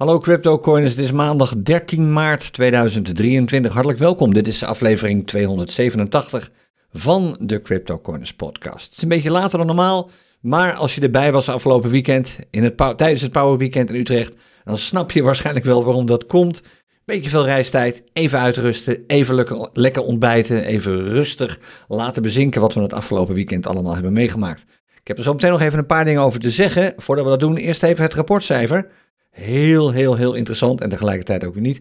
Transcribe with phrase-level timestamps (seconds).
[0.00, 3.72] Hallo CryptoCoiners, het is maandag 13 maart 2023.
[3.72, 4.34] Hartelijk welkom.
[4.34, 6.50] Dit is aflevering 287
[6.92, 8.84] van de CryptoCoiners podcast.
[8.84, 10.10] Het is een beetje later dan normaal,
[10.40, 14.36] maar als je erbij was afgelopen weekend, in het, tijdens het Power Weekend in Utrecht,
[14.64, 16.62] dan snap je waarschijnlijk wel waarom dat komt.
[17.04, 21.58] Beetje veel reistijd, even uitrusten, even lekker, lekker ontbijten, even rustig
[21.88, 24.62] laten bezinken wat we het afgelopen weekend allemaal hebben meegemaakt.
[25.00, 26.94] Ik heb er zo meteen nog even een paar dingen over te zeggen.
[26.96, 28.86] Voordat we dat doen, eerst even het rapportcijfer.
[29.30, 31.80] Heel, heel, heel interessant en tegelijkertijd ook weer niet.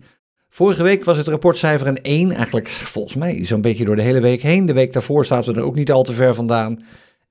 [0.49, 4.19] Vorige week was het rapportcijfer een 1, eigenlijk volgens mij zo'n beetje door de hele
[4.19, 4.65] week heen.
[4.65, 6.83] De week daarvoor zaten we er ook niet al te ver vandaan.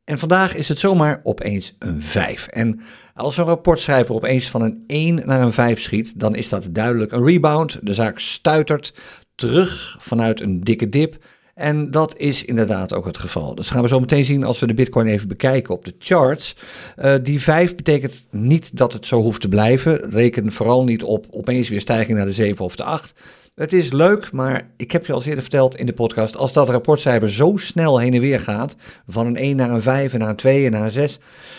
[0.05, 2.47] En vandaag is het zomaar opeens een 5.
[2.47, 2.81] En
[3.15, 7.13] als zo'n rapportcijfer opeens van een 1 naar een 5 schiet, dan is dat duidelijk
[7.13, 7.79] een rebound.
[7.83, 8.95] De zaak stuitert
[9.35, 11.25] terug vanuit een dikke dip.
[11.59, 13.55] En dat is inderdaad ook het geval.
[13.55, 16.57] Dat gaan we zo meteen zien als we de Bitcoin even bekijken op de charts.
[16.99, 20.11] Uh, die 5 betekent niet dat het zo hoeft te blijven.
[20.11, 23.21] Reken vooral niet op opeens weer stijging naar de 7 of de 8.
[23.55, 26.69] Het is leuk, maar ik heb je al eerder verteld in de podcast, als dat
[26.69, 28.77] rapportcijfer zo snel heen en weer gaat,
[29.09, 31.19] van een 1 naar een 5 en naar een 2 en naar een 6,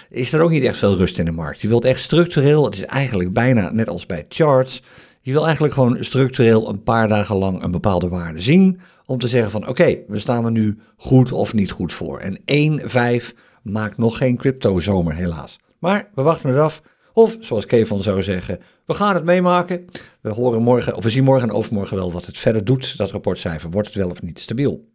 [0.10, 1.62] is er ook niet echt veel rust in de markt.
[1.62, 4.82] Je wilt echt structureel, het is eigenlijk bijna net als bij charts,
[5.30, 9.28] je wil eigenlijk gewoon structureel een paar dagen lang een bepaalde waarde zien, om te
[9.28, 12.20] zeggen van oké, we staan er nu goed of niet goed voor.
[12.20, 15.60] En 1, 5 maakt nog geen crypto zomer helaas.
[15.80, 16.82] Maar we wachten het af.
[17.14, 19.86] Of zoals Kevin zou zeggen, we gaan het meemaken.
[20.22, 23.12] We horen morgen, of we zien morgen en overmorgen wel wat het verder doet, dat
[23.12, 23.70] rapportcijfer.
[23.70, 24.88] Wordt het wel of niet stabiel?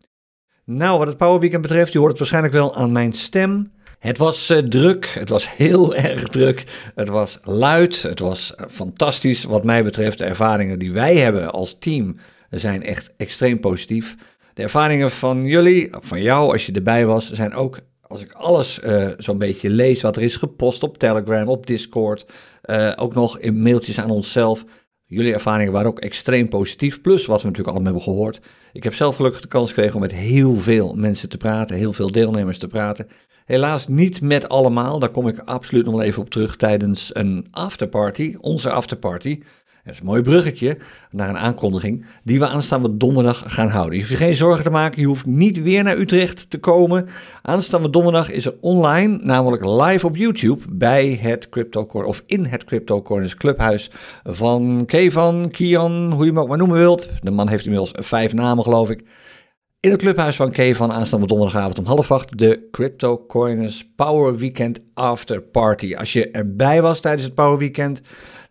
[0.64, 3.72] Nou, wat het Power Weekend betreft, je hoort het waarschijnlijk wel aan mijn stem.
[4.04, 8.66] Het was uh, druk, het was heel erg druk, het was luid, het was uh,
[8.70, 10.18] fantastisch wat mij betreft.
[10.18, 12.16] De ervaringen die wij hebben als team
[12.50, 14.16] zijn echt extreem positief.
[14.54, 18.80] De ervaringen van jullie, van jou als je erbij was, zijn ook als ik alles
[18.84, 22.26] uh, zo'n beetje lees wat er is gepost op Telegram, op Discord,
[22.96, 24.64] ook nog in mailtjes aan onszelf.
[25.06, 28.40] Jullie ervaringen waren ook extreem positief, plus wat we natuurlijk allemaal hebben gehoord.
[28.72, 31.92] Ik heb zelf gelukkig de kans gekregen om met heel veel mensen te praten, heel
[31.92, 33.06] veel deelnemers te praten.
[33.44, 38.36] Helaas niet met allemaal, daar kom ik absoluut nog even op terug tijdens een afterparty,
[38.40, 39.38] onze afterparty.
[39.84, 40.78] Dat is een mooi bruggetje
[41.10, 43.92] naar een aankondiging die we aanstaande donderdag gaan houden.
[43.94, 47.08] Je hoeft je geen zorgen te maken, je hoeft niet weer naar Utrecht te komen.
[47.42, 52.64] Aanstaande donderdag is er online, namelijk live op YouTube, bij het Crypto of in het
[52.64, 53.90] Crypto Corners Clubhuis
[54.22, 57.10] van Kevan, Kian, hoe je hem ook maar noemen wilt.
[57.22, 59.04] De man heeft inmiddels vijf namen, geloof ik.
[59.84, 64.80] In het clubhuis van Kevan aanstaande donderdagavond om half acht de Crypto Coiners Power Weekend
[64.94, 65.94] After Party.
[65.94, 68.00] Als je erbij was tijdens het Power Weekend,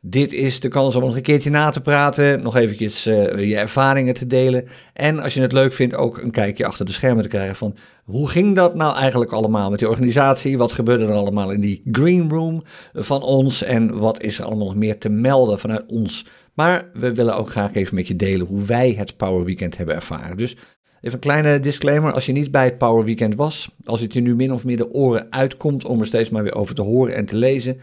[0.01, 3.57] dit is de kans om nog een keertje na te praten, nog eventjes uh, je
[3.57, 4.67] ervaringen te delen.
[4.93, 7.75] En als je het leuk vindt, ook een kijkje achter de schermen te krijgen van
[8.03, 10.57] hoe ging dat nou eigenlijk allemaal met die organisatie?
[10.57, 13.63] Wat gebeurde er allemaal in die green room van ons?
[13.63, 16.25] En wat is er allemaal nog meer te melden vanuit ons?
[16.53, 19.95] Maar we willen ook graag even met je delen hoe wij het Power Weekend hebben
[19.95, 20.37] ervaren.
[20.37, 20.55] Dus
[21.03, 24.21] Even een kleine disclaimer, als je niet bij het Power Weekend was, als het je
[24.21, 27.15] nu min of meer de oren uitkomt om er steeds maar weer over te horen
[27.15, 27.77] en te lezen,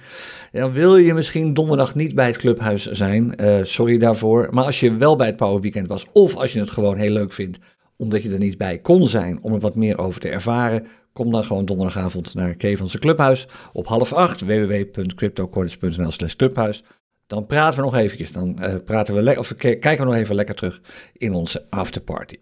[0.53, 3.35] dan wil je misschien donderdag niet bij het clubhuis zijn.
[3.37, 4.49] Uh, sorry daarvoor.
[4.51, 7.11] Maar als je wel bij het Power Weekend was, of als je het gewoon heel
[7.11, 7.59] leuk vindt,
[7.97, 11.33] omdat je er niet bij kon zijn om er wat meer over te ervaren, kom
[11.33, 16.85] dan gewoon donderdagavond naar Kevanse Clubhuis op half acht, www.cryptocorners.nl slash clubhuis.
[17.27, 20.55] Dan praten we nog eventjes, dan uh, praten we of kijken we nog even lekker
[20.55, 20.81] terug
[21.13, 22.37] in onze afterparty.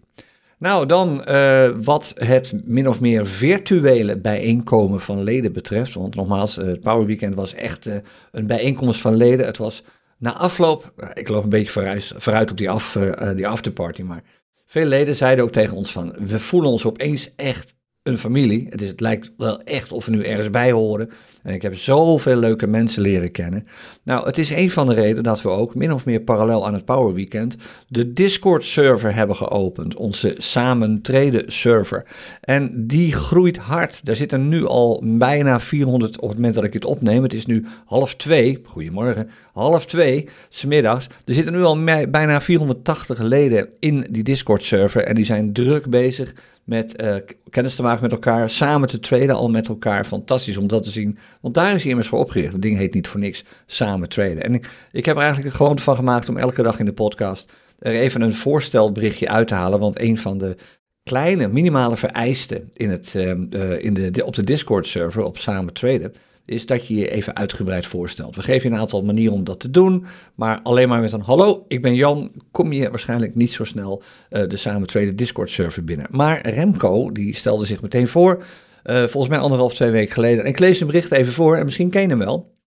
[0.59, 5.93] Nou, dan uh, wat het min of meer virtuele bijeenkomen van leden betreft.
[5.93, 7.95] Want nogmaals, uh, het Power Weekend was echt uh,
[8.31, 9.45] een bijeenkomst van leden.
[9.45, 9.83] Het was
[10.17, 12.97] na afloop, ik loop een beetje vooruit, vooruit op die, af,
[13.35, 14.23] die afterparty, maar
[14.65, 17.75] veel leden zeiden ook tegen ons van, we voelen ons opeens echt
[18.17, 18.67] familie.
[18.69, 21.09] Het, is, het lijkt wel echt of we nu ergens bij horen.
[21.43, 23.67] En ik heb zoveel leuke mensen leren kennen.
[24.03, 26.73] Nou, het is een van de redenen dat we ook min of meer parallel aan
[26.73, 27.55] het Power Weekend
[27.87, 29.95] de Discord server hebben geopend.
[29.95, 32.05] Onze samen treden server.
[32.41, 34.05] En die groeit hard.
[34.05, 37.23] Daar zitten nu al bijna 400 op het moment dat ik het opneem.
[37.23, 38.59] Het is nu half twee.
[38.63, 39.29] Goedemorgen.
[39.53, 41.07] Half twee, smiddags.
[41.25, 45.03] Er zitten nu al bijna 480 leden in die Discord server.
[45.03, 46.33] En die zijn druk bezig
[46.69, 47.15] met uh,
[47.49, 50.05] kennis te maken met elkaar, samen te traden al met elkaar.
[50.05, 52.51] Fantastisch om dat te zien, want daar is hij immers voor opgericht.
[52.53, 54.43] Het ding heet niet voor niks samen traden.
[54.43, 56.93] En ik, ik heb er eigenlijk een gewoonte van gemaakt om elke dag in de
[56.93, 60.55] podcast er even een voorstelberichtje uit te halen, want een van de
[61.03, 66.13] kleine, minimale vereisten in het, uh, in de, op de Discord-server op samen traden
[66.49, 68.35] is dat je je even uitgebreid voorstelt.
[68.35, 70.05] We geven je een aantal manieren om dat te doen,
[70.35, 74.03] maar alleen maar met een hallo, ik ben Jan, kom je waarschijnlijk niet zo snel
[74.29, 76.07] uh, de samen traden Discord server binnen.
[76.09, 78.43] Maar Remco, die stelde zich meteen voor,
[78.85, 80.43] uh, volgens mij anderhalf, twee weken geleden.
[80.43, 82.57] En ik lees een bericht even voor en misschien ken je hem wel.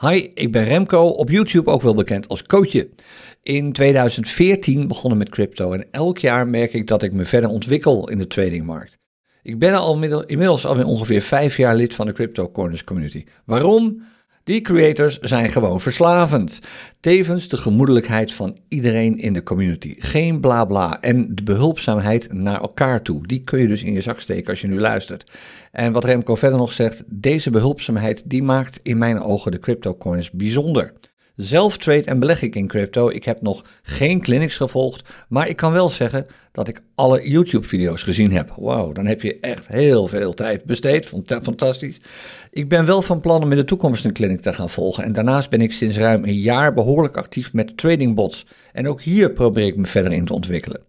[0.00, 2.88] Hi, ik ben Remco, op YouTube ook wel bekend als Coachje.
[3.42, 8.08] In 2014 begonnen met crypto en elk jaar merk ik dat ik me verder ontwikkel
[8.08, 8.99] in de tradingmarkt.
[9.42, 13.24] Ik ben al inmiddels alweer ongeveer vijf jaar lid van de Crypto Corners community.
[13.44, 14.02] Waarom?
[14.44, 16.60] Die creators zijn gewoon verslavend.
[17.00, 19.94] Tevens de gemoedelijkheid van iedereen in de community.
[19.98, 21.00] Geen bla bla.
[21.00, 23.26] En de behulpzaamheid naar elkaar toe.
[23.26, 25.38] Die kun je dus in je zak steken als je nu luistert.
[25.72, 30.30] En wat Remco verder nog zegt, deze behulpzaamheid die maakt in mijn ogen de cryptocoins
[30.30, 30.92] bijzonder.
[31.40, 33.08] Zelf trade en beleg ik in crypto.
[33.08, 38.02] Ik heb nog geen clinics gevolgd, maar ik kan wel zeggen dat ik alle YouTube-video's
[38.02, 38.54] gezien heb.
[38.56, 41.12] Wauw, dan heb je echt heel veel tijd besteed.
[41.42, 42.00] Fantastisch.
[42.50, 45.04] Ik ben wel van plan om in de toekomst een clinic te gaan volgen.
[45.04, 48.46] En daarnaast ben ik sinds ruim een jaar behoorlijk actief met tradingbots.
[48.72, 50.80] En ook hier probeer ik me verder in te ontwikkelen.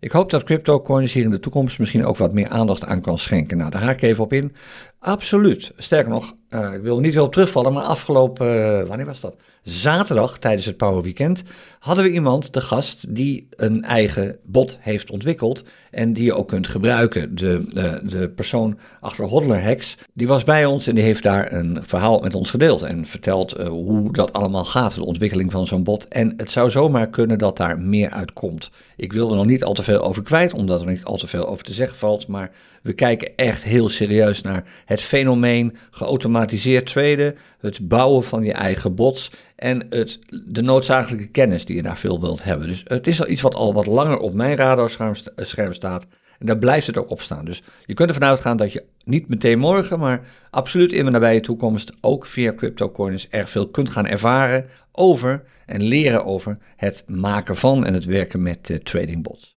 [0.00, 3.18] Ik hoop dat CryptoCoins hier in de toekomst misschien ook wat meer aandacht aan kan
[3.18, 3.56] schenken.
[3.56, 4.54] Nou, daar ga ik even op in.
[4.98, 5.72] Absoluut.
[5.76, 9.36] Sterker nog, uh, ik wil niet wel op terugvallen, maar afgelopen, uh, wanneer was dat?
[9.62, 11.42] Zaterdag tijdens het Power Weekend
[11.78, 16.48] hadden we iemand, de gast, die een eigen bot heeft ontwikkeld en die je ook
[16.48, 17.34] kunt gebruiken.
[17.34, 21.52] De, de, de persoon achter Hodler Hacks, die was bij ons en die heeft daar
[21.52, 25.66] een verhaal met ons gedeeld en verteld uh, hoe dat allemaal gaat, de ontwikkeling van
[25.66, 26.08] zo'n bot.
[26.08, 28.70] En het zou zomaar kunnen dat daar meer uitkomt.
[28.96, 31.26] Ik wil er nog niet al te veel over kwijt, omdat er niet al te
[31.26, 32.50] veel over te zeggen valt, maar
[32.82, 38.94] we kijken echt heel serieus naar het fenomeen geautomatiseerd traden, het bouwen van je eigen
[38.94, 42.68] bots en het, de noodzakelijke kennis die je daar veel wilt hebben.
[42.68, 46.06] Dus het is al iets wat al wat langer op mijn radarscherm eh, staat.
[46.38, 47.44] En daar blijft het ook op staan.
[47.44, 50.20] Dus je kunt ervan uitgaan dat je niet meteen morgen, maar
[50.50, 55.82] absoluut in de nabije toekomst ook via CryptoCoins erg veel kunt gaan ervaren over en
[55.82, 59.56] leren over het maken van en het werken met uh, trading bots.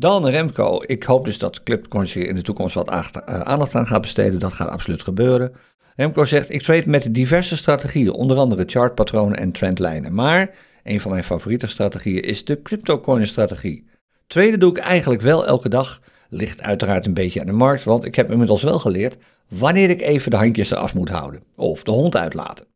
[0.00, 3.86] Dan Remco, ik hoop dus dat CryptoCoins hier in de toekomst wat eh, aandacht aan
[3.86, 4.38] gaat besteden.
[4.38, 5.52] Dat gaat absoluut gebeuren.
[5.96, 10.14] Remco zegt, ik trade met diverse strategieën, onder andere chartpatronen en trendlijnen.
[10.14, 10.50] Maar
[10.82, 13.88] een van mijn favoriete strategieën is de CryptoCoin-strategie.
[14.26, 16.00] Tweede doe ik eigenlijk wel elke dag.
[16.28, 19.16] Ligt uiteraard een beetje aan de markt, want ik heb inmiddels wel geleerd
[19.48, 21.42] wanneer ik even de handjes eraf moet houden.
[21.56, 22.66] Of de hond uitlaten.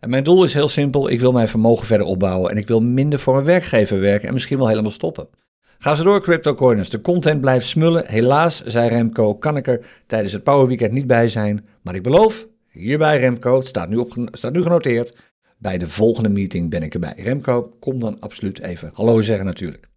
[0.00, 2.80] En mijn doel is heel simpel, ik wil mijn vermogen verder opbouwen en ik wil
[2.80, 5.28] minder voor mijn werkgever werken en misschien wel helemaal stoppen.
[5.80, 6.90] Ga ze door, CryptoCoiners.
[6.90, 8.06] De content blijft smullen.
[8.06, 11.66] Helaas, zei Remco, kan ik er tijdens het Power Weekend niet bij zijn.
[11.82, 15.16] Maar ik beloof, hierbij Remco, het staat nu, op, staat nu genoteerd.
[15.58, 17.12] Bij de volgende meeting ben ik erbij.
[17.16, 19.88] Remco, kom dan absoluut even hallo zeggen natuurlijk.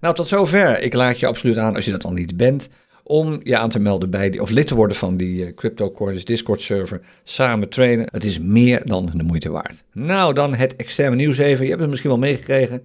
[0.00, 0.80] Nou, tot zover.
[0.80, 2.68] Ik laat je absoluut aan, als je dat al niet bent,
[3.02, 6.24] om je aan te melden bij die, of lid te worden van die uh, CryptoCoiners
[6.24, 7.00] Discord server.
[7.24, 8.06] Samen trainen.
[8.10, 9.84] Het is meer dan de moeite waard.
[9.92, 11.62] Nou, dan het externe nieuws even.
[11.62, 12.84] Je hebt het misschien wel meegekregen.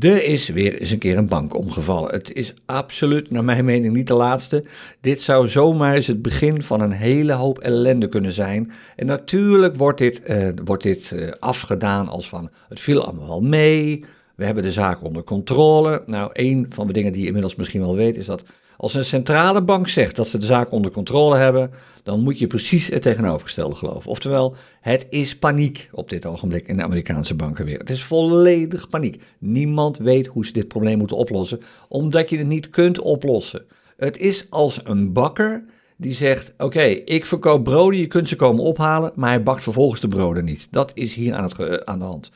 [0.00, 2.10] Er is weer eens een keer een bank omgevallen.
[2.10, 4.64] Het is absoluut, naar mijn mening, niet de laatste.
[5.00, 8.72] Dit zou zomaar eens het begin van een hele hoop ellende kunnen zijn.
[8.96, 13.40] En natuurlijk wordt dit, uh, wordt dit uh, afgedaan als van het viel allemaal wel
[13.40, 14.04] mee.
[14.36, 16.02] We hebben de zaak onder controle.
[16.06, 18.44] Nou, een van de dingen die je inmiddels misschien wel weet is dat
[18.76, 21.70] als een centrale bank zegt dat ze de zaak onder controle hebben,
[22.02, 24.10] dan moet je precies het tegenovergestelde geloven.
[24.10, 27.88] Oftewel, het is paniek op dit ogenblik in de Amerikaanse bankenwereld.
[27.88, 29.22] Het is volledig paniek.
[29.38, 33.64] Niemand weet hoe ze dit probleem moeten oplossen, omdat je het niet kunt oplossen.
[33.96, 35.64] Het is als een bakker
[35.96, 40.00] die zegt: Oké, ik verkoop broden, je kunt ze komen ophalen, maar hij bakt vervolgens
[40.00, 40.68] de broden niet.
[40.70, 42.30] Dat is hier aan, het, aan de hand.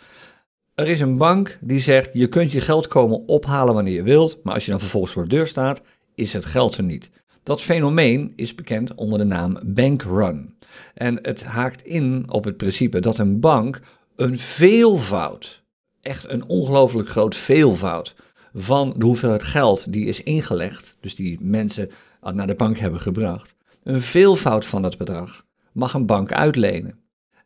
[0.81, 4.39] Er is een bank die zegt: Je kunt je geld komen ophalen wanneer je wilt,
[4.43, 5.83] maar als je dan vervolgens voor de deur staat,
[6.15, 7.11] is het geld er niet.
[7.43, 10.55] Dat fenomeen is bekend onder de naam bankrun.
[10.95, 13.81] En het haakt in op het principe dat een bank
[14.17, 15.63] een veelvoud,
[16.01, 18.15] echt een ongelooflijk groot veelvoud,
[18.55, 23.55] van de hoeveelheid geld die is ingelegd, dus die mensen naar de bank hebben gebracht,
[23.83, 27.00] een veelvoud van dat bedrag mag een bank uitlenen.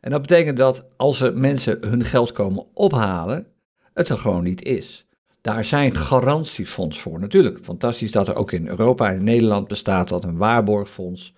[0.05, 3.45] En dat betekent dat als er mensen hun geld komen ophalen,
[3.93, 5.05] het er gewoon niet is.
[5.41, 7.19] Daar zijn garantiefonds voor.
[7.19, 11.33] Natuurlijk, fantastisch dat er ook in Europa en Nederland bestaat dat een waarborgfonds.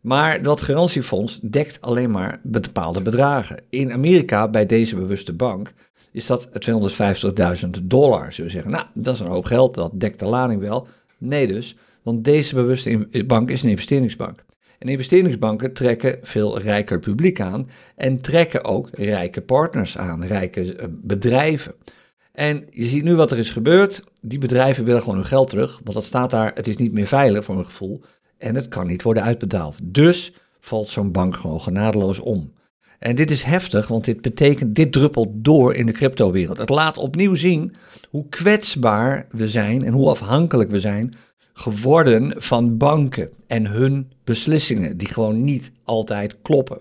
[0.00, 3.62] Maar dat garantiefonds dekt alleen maar bepaalde bedragen.
[3.70, 5.72] In Amerika, bij deze bewuste bank,
[6.12, 6.48] is dat
[7.64, 8.32] 250.000 dollar.
[8.32, 10.86] Zullen we zeggen, nou, dat is een hoop geld, dat dekt de lading wel.
[11.18, 14.44] Nee dus, want deze bewuste bank is een investeringsbank.
[14.80, 20.86] En investeringsbanken trekken veel rijker publiek aan en trekken ook rijke partners aan, rijke eh,
[20.90, 21.74] bedrijven.
[22.32, 24.04] En je ziet nu wat er is gebeurd.
[24.20, 27.06] Die bedrijven willen gewoon hun geld terug, want dat staat daar, het is niet meer
[27.06, 28.00] veilig voor een gevoel.
[28.38, 29.78] En het kan niet worden uitbetaald.
[29.82, 32.52] Dus valt zo'n bank gewoon genadeloos om.
[32.98, 36.58] En dit is heftig, want dit betekent, dit druppelt door in de cryptowereld.
[36.58, 37.76] Het laat opnieuw zien
[38.08, 41.14] hoe kwetsbaar we zijn en hoe afhankelijk we zijn
[41.60, 46.80] geworden van banken en hun beslissingen, die gewoon niet altijd kloppen.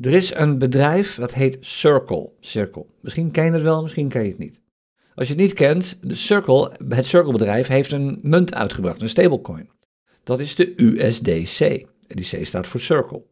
[0.00, 2.30] Er is een bedrijf dat heet Circle.
[2.40, 2.86] Circle.
[3.00, 4.60] Misschien ken je het wel, misschien ken je het niet.
[5.14, 9.08] Als je het niet kent, de Circle, het Circle bedrijf heeft een munt uitgebracht, een
[9.08, 9.70] stablecoin.
[10.24, 11.60] Dat is de USDC.
[12.06, 13.22] En die C staat voor Circle.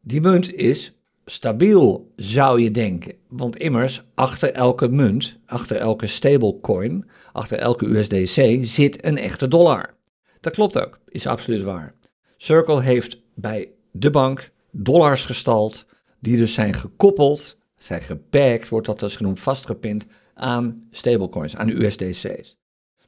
[0.00, 0.92] Die munt is
[1.24, 3.14] stabiel, zou je denken.
[3.28, 7.04] Want immers, achter elke munt, achter elke stablecoin,
[7.36, 9.94] achter elke USDC zit een echte dollar.
[10.40, 11.94] Dat klopt ook, is absoluut waar.
[12.36, 15.86] Circle heeft bij de bank dollars gestald,
[16.20, 22.56] die dus zijn gekoppeld, zijn gepakt, wordt dat dus genoemd, vastgepind aan stablecoins, aan USDC's.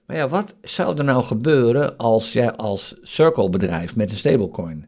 [0.06, 4.87] Maar ja, wat zou er nou gebeuren als jij als Circle bedrijf met een stablecoin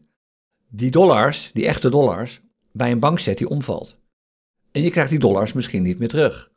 [0.69, 2.41] die dollars, die echte dollars,
[2.73, 3.97] bij een bank zet die omvalt?
[4.73, 6.50] En je krijgt die dollars misschien niet meer terug.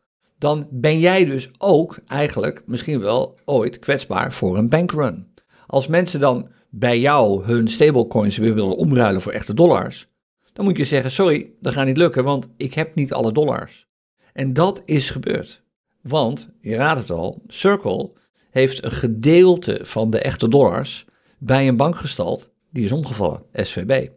[0.44, 5.34] Dan ben jij dus ook eigenlijk misschien wel ooit kwetsbaar voor een bankrun.
[5.68, 10.08] Als mensen dan bij jou hun stablecoins weer willen omruilen voor echte dollars,
[10.54, 13.88] dan moet je zeggen: sorry, dat gaat niet lukken, want ik heb niet alle dollars.
[14.34, 15.64] En dat is gebeurd.
[16.02, 18.12] Want, je raadt het al, Circle
[18.50, 21.06] heeft een gedeelte van de echte dollars
[21.38, 24.10] bij een bank gestald, die is omgevallen, SVB.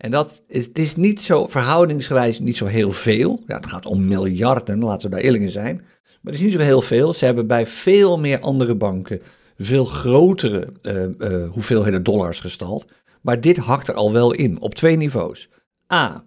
[0.00, 3.42] En dat is, het is niet zo verhoudingsgewijs niet zo heel veel.
[3.46, 5.76] Ja, het gaat om miljarden, laten we daar eerlijk zijn.
[6.20, 7.12] Maar het is niet zo heel veel.
[7.12, 9.22] Ze hebben bij veel meer andere banken
[9.58, 12.86] veel grotere uh, uh, hoeveelheden dollars gestald.
[13.20, 15.48] Maar dit hakt er al wel in, op twee niveaus.
[15.92, 16.24] A.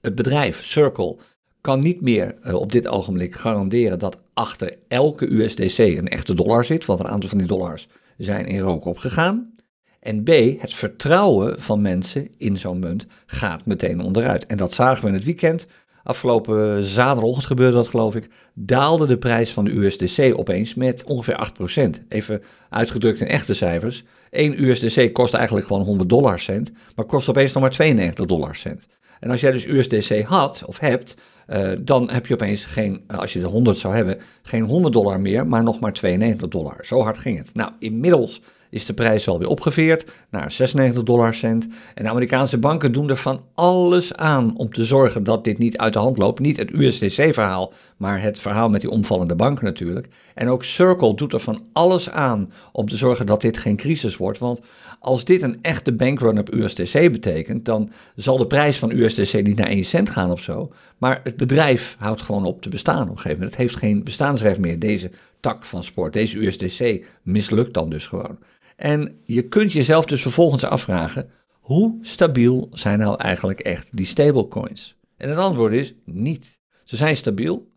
[0.00, 1.16] Het bedrijf Circle
[1.60, 6.64] kan niet meer uh, op dit ogenblik garanderen dat achter elke USDC een echte dollar
[6.64, 9.54] zit, want een aantal van die dollars zijn in rook opgegaan.
[10.00, 10.28] En B,
[10.60, 14.46] het vertrouwen van mensen in zo'n munt gaat meteen onderuit.
[14.46, 15.66] En dat zagen we in het weekend.
[16.02, 21.50] Afgelopen zaterdag gebeurde dat geloof ik, daalde de prijs van de USDC opeens met ongeveer
[21.96, 22.06] 8%.
[22.08, 24.04] Even uitgedrukt in echte cijfers.
[24.30, 28.56] 1 USDC kost eigenlijk gewoon 100 dollar cent, maar kost opeens nog maar 92 dollar
[28.56, 28.86] cent.
[29.20, 31.16] En als jij dus USDC had of hebt,
[31.48, 34.92] uh, dan heb je opeens geen, uh, als je de 100 zou hebben, geen 100
[34.92, 36.78] dollar meer, maar nog maar 92 dollar.
[36.84, 37.54] Zo hard ging het.
[37.54, 41.68] Nou, inmiddels is de prijs wel weer opgeveerd naar 96 dollar cent.
[41.94, 45.78] En de Amerikaanse banken doen er van alles aan om te zorgen dat dit niet
[45.78, 46.40] uit de hand loopt.
[46.40, 50.08] Niet het USDC-verhaal, maar het verhaal met die omvallende banken natuurlijk.
[50.34, 54.16] En ook Circle doet er van alles aan om te zorgen dat dit geen crisis
[54.16, 54.38] wordt.
[54.38, 54.60] Want
[55.00, 59.56] als dit een echte bankrun op USDC betekent, dan zal de prijs van USDC niet
[59.56, 60.72] naar 1 cent gaan of zo.
[60.98, 63.50] Maar het bedrijf houdt gewoon op te bestaan op een gegeven moment.
[63.50, 66.12] Het heeft geen bestaansrecht meer, deze tak van sport.
[66.12, 68.38] Deze USDC mislukt dan dus gewoon.
[68.76, 74.96] En je kunt jezelf dus vervolgens afvragen, hoe stabiel zijn nou eigenlijk echt die stablecoins?
[75.16, 76.60] En het antwoord is niet.
[76.84, 77.68] Ze zijn stabiel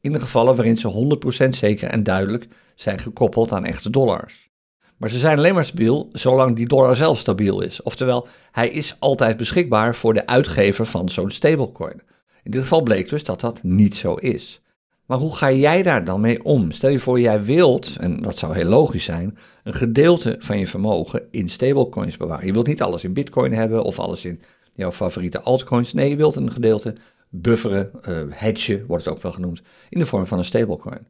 [0.00, 4.50] in de gevallen waarin ze 100% zeker en duidelijk zijn gekoppeld aan echte dollars.
[4.96, 7.82] Maar ze zijn alleen maar stabiel zolang die dollar zelf stabiel is.
[7.82, 12.02] Oftewel, hij is altijd beschikbaar voor de uitgever van zo'n stablecoin.
[12.46, 14.60] In dit geval bleek dus dat dat niet zo is.
[15.06, 16.70] Maar hoe ga jij daar dan mee om?
[16.70, 20.66] Stel je voor, jij wilt, en dat zou heel logisch zijn, een gedeelte van je
[20.66, 22.46] vermogen in stablecoins bewaren.
[22.46, 24.40] Je wilt niet alles in bitcoin hebben of alles in
[24.74, 25.92] jouw favoriete altcoins.
[25.92, 26.94] Nee, je wilt een gedeelte
[27.28, 31.06] bufferen, uh, hedgen wordt het ook wel genoemd, in de vorm van een stablecoin.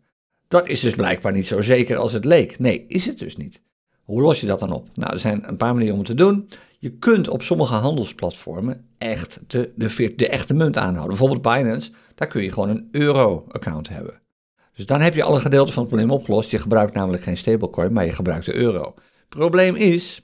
[0.48, 2.58] Dat is dus blijkbaar niet zo zeker als het leek.
[2.58, 3.60] Nee, is het dus niet.
[4.06, 4.88] Hoe los je dat dan op?
[4.94, 6.48] Nou, er zijn een paar manieren om het te doen.
[6.78, 11.08] Je kunt op sommige handelsplatformen echt de, de, de echte munt aanhouden.
[11.08, 14.20] Bijvoorbeeld Binance, daar kun je gewoon een euro-account hebben.
[14.74, 16.50] Dus dan heb je alle gedeelten van het probleem opgelost.
[16.50, 18.94] Je gebruikt namelijk geen stablecoin, maar je gebruikt de euro.
[19.28, 20.22] Probleem is,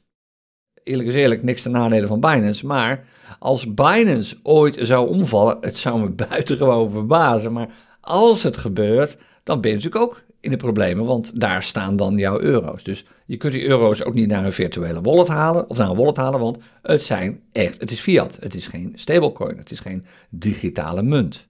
[0.82, 2.66] eerlijk is eerlijk, niks ten nadele van Binance.
[2.66, 3.06] Maar
[3.38, 7.52] als Binance ooit zou omvallen, het zou me buitengewoon verbazen.
[7.52, 7.68] Maar
[8.00, 12.18] als het gebeurt, dan ben je natuurlijk ook in de problemen, want daar staan dan
[12.18, 12.82] jouw euro's.
[12.82, 15.96] Dus je kunt die euro's ook niet naar een virtuele wallet halen of naar een
[15.96, 19.80] wallet halen, want het zijn echt, het is fiat, het is geen stablecoin, het is
[19.80, 21.48] geen digitale munt.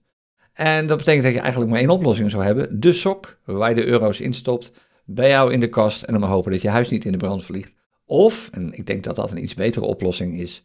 [0.53, 3.75] En dat betekent dat je eigenlijk maar één oplossing zou hebben, de sok, waar je
[3.75, 4.71] de euro's instopt,
[5.05, 7.17] bij jou in de kast en dan maar hopen dat je huis niet in de
[7.17, 7.73] brand vliegt.
[8.05, 10.63] Of, en ik denk dat dat een iets betere oplossing is,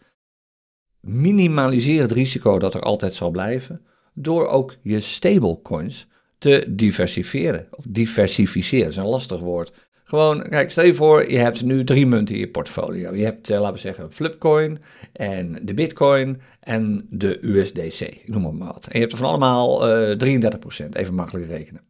[1.00, 3.80] minimaliseer het risico dat er altijd zal blijven,
[4.14, 6.06] door ook je stablecoins
[6.38, 7.66] te diversifieren.
[7.70, 9.72] Of diversificeren, dat is een lastig woord.
[10.04, 13.14] Gewoon, kijk, stel je voor, je hebt nu drie munten in je portfolio.
[13.14, 14.78] Je hebt, eh, laten we zeggen, Flipcoin
[15.12, 18.00] en de Bitcoin en de USDC.
[18.00, 18.84] Ik noem maar wat.
[18.84, 21.82] En je hebt er van allemaal uh, eh, 33%, even makkelijk rekenen.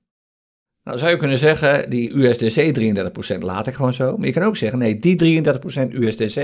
[0.84, 2.78] Nou, zou je kunnen zeggen, die USDC
[3.34, 4.16] 33% laat ik gewoon zo.
[4.16, 6.34] Maar je kan ook zeggen, nee, die 33% USDC,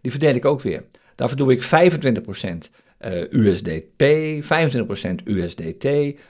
[0.00, 0.84] die verdeel ik ook weer.
[1.14, 2.70] Daarvoor doe ik 25%
[3.06, 4.02] uh, USDP,
[4.42, 4.46] 25%
[5.24, 5.86] USDT,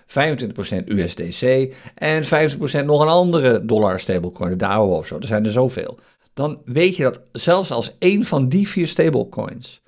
[0.07, 5.19] 25% USDC en 50% nog een andere dollar stablecoin, de DAO of zo.
[5.19, 5.99] Er zijn er zoveel.
[6.35, 9.83] Dan weet je dat zelfs als één van die vier stablecoins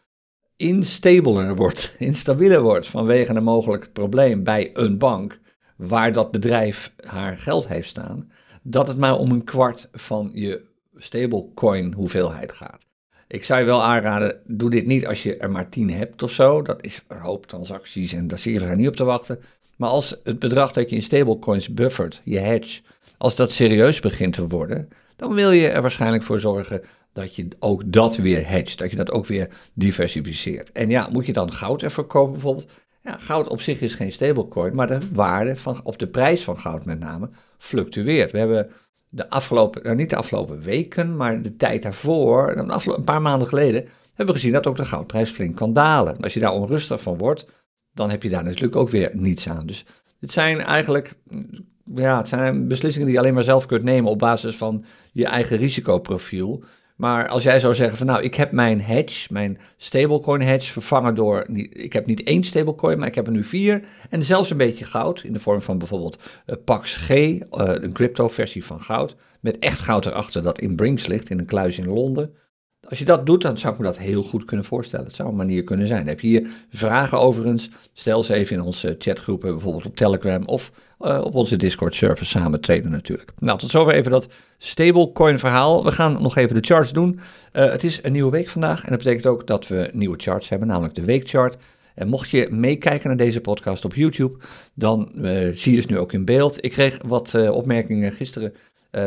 [0.57, 5.39] instabler wordt, instabieler wordt vanwege een mogelijk probleem bij een bank
[5.77, 8.31] waar dat bedrijf haar geld heeft staan,
[8.63, 10.65] dat het maar om een kwart van je
[10.95, 12.86] stablecoin hoeveelheid gaat.
[13.29, 16.31] Ik zou je wel aanraden, doe dit niet als je er maar 10 hebt of
[16.31, 16.63] zo.
[16.63, 19.41] Dat is een hoop transacties en daar zie je er niet op te wachten.
[19.77, 22.81] Maar als het bedrag dat je in stablecoins buffert, je hedge,
[23.19, 27.49] als dat serieus begint te worden, dan wil je er waarschijnlijk voor zorgen dat je
[27.59, 30.73] ook dat weer hedgt, dat je dat ook weer diversificeert.
[30.73, 32.69] En ja, moet je dan goud ervoor kopen bijvoorbeeld?
[33.03, 36.59] Ja, goud op zich is geen stablecoin, maar de waarde van, of de prijs van
[36.59, 38.33] goud met name, fluctueert.
[38.33, 38.71] We hebben
[39.17, 43.89] de afgelopen, nou niet de afgelopen weken, maar de tijd daarvoor, een paar maanden geleden,
[44.15, 46.21] hebben we gezien dat ook de goudprijs flink kan dalen.
[46.21, 47.47] als je daar onrustig van wordt,
[47.93, 49.67] dan heb je daar natuurlijk ook weer niets aan.
[49.67, 49.85] Dus
[50.21, 51.15] het zijn eigenlijk
[51.95, 55.27] ja, het zijn beslissingen die je alleen maar zelf kunt nemen op basis van je
[55.27, 56.65] eigen risicoprofiel.
[56.97, 61.15] Maar als jij zou zeggen van nou, ik heb mijn hedge, mijn stablecoin hedge vervangen
[61.15, 63.83] door, ik heb niet één stablecoin, maar ik heb er nu vier.
[64.11, 67.93] En zelfs een beetje goud in de vorm van bijvoorbeeld uh, Pax G, uh, een
[67.93, 69.17] crypto versie van goud.
[69.41, 72.35] Met echt goud erachter dat in Brinks ligt, in een kluis in Londen.
[72.89, 75.07] Als je dat doet, dan zou ik me dat heel goed kunnen voorstellen.
[75.07, 76.07] Het zou een manier kunnen zijn.
[76.07, 77.71] Heb je hier vragen overigens?
[77.93, 82.61] Stel ze even in onze chatgroepen, bijvoorbeeld op Telegram of uh, op onze Discord-server samen
[82.61, 83.33] trainen natuurlijk.
[83.39, 84.29] Nou, tot zover even dat
[84.59, 85.85] stablecoin verhaal.
[85.85, 87.21] We gaan nog even de charts doen.
[87.53, 90.49] Uh, het is een nieuwe week vandaag en dat betekent ook dat we nieuwe charts
[90.49, 91.57] hebben, namelijk de weekchart.
[91.95, 94.39] En mocht je meekijken naar deze podcast op YouTube,
[94.75, 96.65] dan uh, zie je dus nu ook in beeld.
[96.65, 98.55] Ik kreeg wat opmerkingen gisteren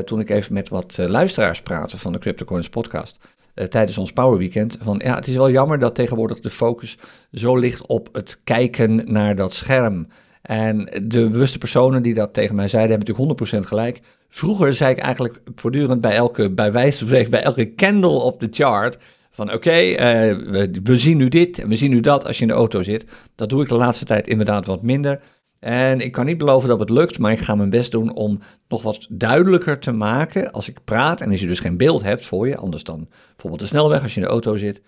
[0.05, 3.19] toen ik even met wat luisteraars praatte van de CryptoCoins podcast.
[3.53, 4.77] Eh, tijdens ons Power Weekend.
[4.82, 6.98] Van ja, het is wel jammer dat tegenwoordig de focus
[7.32, 10.08] zo ligt op het kijken naar dat scherm.
[10.41, 14.01] En de bewuste personen die dat tegen mij zeiden, hebben natuurlijk 100% gelijk.
[14.29, 18.48] Vroeger zei ik eigenlijk voortdurend bij elke, bij wijze van bij elke candle op de
[18.51, 18.98] chart.
[19.32, 19.98] Van oké, eh,
[20.36, 22.84] we, we, zien nu dit en we zien nu dat als je in de auto
[22.84, 23.06] zit.
[23.36, 25.22] Dat doe ik de laatste tijd inderdaad wat minder.
[25.60, 28.39] En ik kan niet beloven dat het lukt, maar ik ga mijn best doen om
[28.68, 31.22] nog wat duidelijker te maken als ik praat.
[31.22, 34.14] En als je dus geen beeld hebt voor je, anders dan bijvoorbeeld de snelweg als
[34.14, 34.81] je in de auto zit.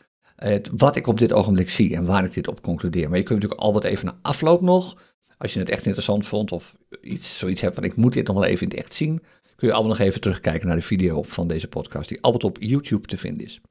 [0.76, 3.10] Wat ik op dit ogenblik zie en waar ik dit op concludeer.
[3.10, 4.98] Maar je kunt natuurlijk altijd even na afloop nog,
[5.38, 8.36] als je het echt interessant vond of iets, zoiets hebt van ik moet dit nog
[8.36, 9.22] wel even in het echt zien,
[9.56, 12.58] kun je allemaal nog even terugkijken naar de video van deze podcast die altijd op
[12.60, 13.62] YouTube te vinden is.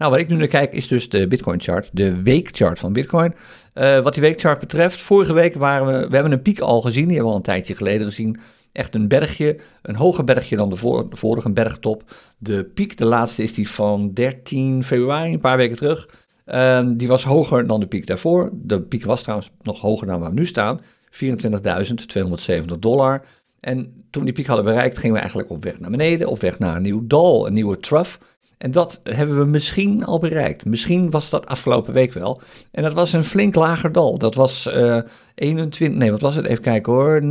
[0.00, 3.34] Nou, waar ik nu naar kijk is dus de Bitcoin chart, de weekchart van Bitcoin.
[3.74, 7.04] Uh, wat die weekchart betreft, vorige week waren we, we hebben een piek al gezien,
[7.04, 8.40] die hebben we al een tijdje geleden gezien.
[8.72, 12.02] Echt een bergje, een hoger bergje dan de, de vorige bergtop.
[12.38, 16.08] De piek, de laatste, is die van 13 februari, een paar weken terug.
[16.46, 18.50] Uh, die was hoger dan de piek daarvoor.
[18.52, 20.80] De piek was trouwens nog hoger dan waar we nu staan.
[21.10, 23.22] 24.270 dollar.
[23.60, 23.76] En
[24.10, 26.58] toen we die piek hadden bereikt, gingen we eigenlijk op weg naar beneden, op weg
[26.58, 28.16] naar een nieuw dal, een nieuwe trough.
[28.60, 30.64] En dat hebben we misschien al bereikt.
[30.64, 32.40] Misschien was dat afgelopen week wel.
[32.70, 34.18] En dat was een flink lager dal.
[34.18, 36.46] Dat was uh, eh, 21, nee, wat was het?
[36.46, 37.22] Even kijken hoor.
[37.22, 37.28] 19.569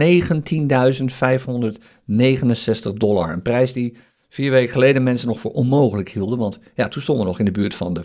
[2.94, 3.34] dollar.
[3.34, 3.98] Een prijs die
[4.30, 6.38] vier weken geleden mensen nog voor onmogelijk hielden.
[6.38, 8.02] Want ja, toen stonden we nog in de buurt van de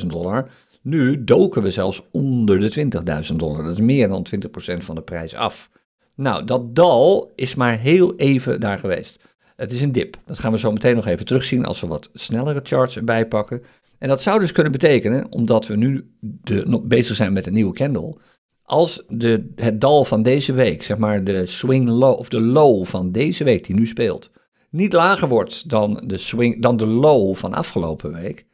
[0.00, 0.50] 25.000 dollar.
[0.82, 2.88] Nu doken we zelfs onder de
[3.30, 3.62] 20.000 dollar.
[3.62, 5.70] Dat is meer dan 20% van de prijs af.
[6.14, 9.27] Nou, dat dal is maar heel even daar geweest.
[9.60, 10.16] Het is een dip.
[10.24, 13.62] Dat gaan we zo meteen nog even terugzien als we wat snellere charts erbij pakken.
[13.98, 17.74] En dat zou dus kunnen betekenen, omdat we nu de, bezig zijn met een nieuwe
[17.74, 18.16] candle,
[18.62, 22.84] als de, het dal van deze week, zeg maar de swing low, of de low
[22.84, 24.30] van deze week die nu speelt,
[24.70, 28.46] niet lager wordt dan de, swing, dan de low van afgelopen week,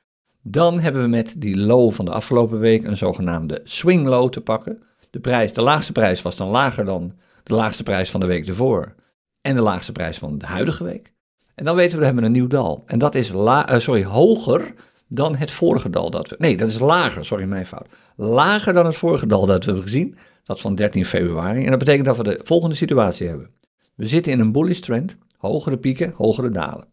[0.43, 4.40] dan hebben we met die low van de afgelopen week een zogenaamde swing low te
[4.40, 4.83] pakken.
[5.11, 7.12] De, prijs, de laagste prijs was dan lager dan
[7.43, 8.95] de laagste prijs van de week ervoor
[9.44, 11.12] en de laagste prijs van de huidige week.
[11.54, 12.83] En dan weten we, we hebben een nieuw dal.
[12.87, 14.74] En dat is la, uh, sorry, hoger
[15.09, 16.37] dan het vorige dal dat we...
[16.38, 17.87] Nee, dat is lager, sorry, mijn fout.
[18.16, 21.64] Lager dan het vorige dal dat we hebben gezien, dat van 13 februari.
[21.64, 23.50] En dat betekent dat we de volgende situatie hebben.
[23.94, 26.88] We zitten in een bullish trend, hogere pieken, hogere dalen.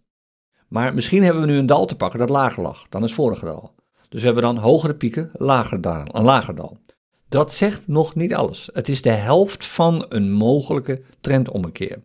[0.68, 3.46] Maar misschien hebben we nu een dal te pakken dat lager lag dan het vorige
[3.46, 3.74] dal.
[4.10, 6.78] Dus we hebben dan hogere pieken, lager dal, een lager dal.
[7.30, 8.70] Dat zegt nog niet alles.
[8.74, 12.02] Het is de helft van een mogelijke trendommekeer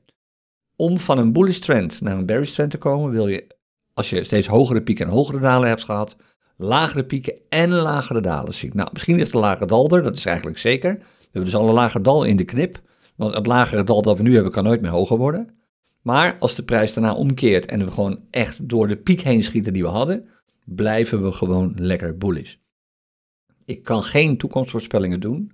[0.76, 3.46] om van een bullish trend naar een bearish trend te komen, wil je,
[3.94, 6.16] als je steeds hogere pieken en hogere dalen hebt gehad,
[6.56, 8.70] lagere pieken en lagere dalen zien.
[8.74, 10.94] Nou, misschien is het een lage dal er, dat is eigenlijk zeker.
[10.98, 12.80] We hebben dus al een lager dal in de knip,
[13.16, 15.54] want het lagere dal dat we nu hebben kan nooit meer hoger worden.
[16.02, 19.72] Maar als de prijs daarna omkeert en we gewoon echt door de piek heen schieten
[19.72, 20.28] die we hadden,
[20.64, 22.54] blijven we gewoon lekker bullish.
[23.64, 25.52] Ik kan geen toekomstvoorspellingen doen.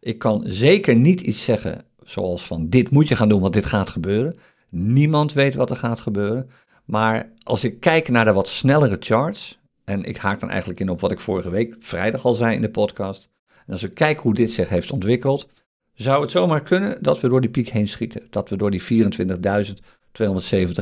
[0.00, 3.66] Ik kan zeker niet iets zeggen zoals van dit moet je gaan doen, want dit
[3.66, 4.36] gaat gebeuren.
[4.78, 6.50] Niemand weet wat er gaat gebeuren.
[6.84, 10.88] Maar als ik kijk naar de wat snellere charts, En ik haak dan eigenlijk in
[10.88, 13.28] op wat ik vorige week vrijdag al zei in de podcast.
[13.66, 15.48] En als we kijken hoe dit zich heeft ontwikkeld,
[15.94, 18.26] zou het zomaar kunnen dat we door die piek heen schieten.
[18.30, 18.86] Dat we door die 24.270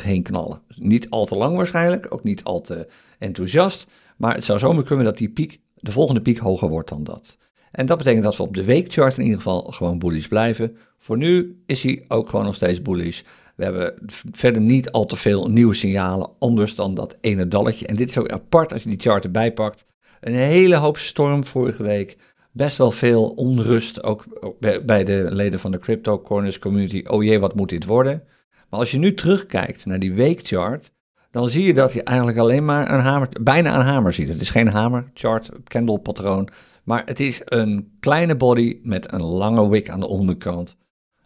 [0.02, 0.61] heen knallen.
[0.76, 3.87] Niet al te lang waarschijnlijk, ook niet al te enthousiast.
[4.16, 7.37] Maar het zou zomaar kunnen dat die piek, de volgende piek hoger wordt dan dat.
[7.74, 10.76] En dat betekent dat we op de weekchart in ieder geval gewoon bullish blijven.
[10.98, 13.22] Voor nu is hij ook gewoon nog steeds bullish.
[13.56, 13.94] We hebben
[14.32, 17.87] verder niet al te veel nieuwe signalen, anders dan dat ene dalletje.
[17.87, 19.87] En dit is ook apart als je die chart erbij pakt.
[20.20, 22.16] Een hele hoop storm vorige week.
[22.52, 24.24] Best wel veel onrust, ook
[24.84, 27.02] bij de leden van de Crypto Corners community.
[27.06, 28.22] Oh jee, wat moet dit worden?
[28.70, 30.90] Maar als je nu terugkijkt naar die weekchart,
[31.30, 34.28] dan zie je dat je eigenlijk alleen maar een hamer, bijna een hamer ziet.
[34.28, 36.48] Het is geen hamer, chart, candle patroon,
[36.85, 40.77] maar het is een kleine body met een lange wick aan de onderkant.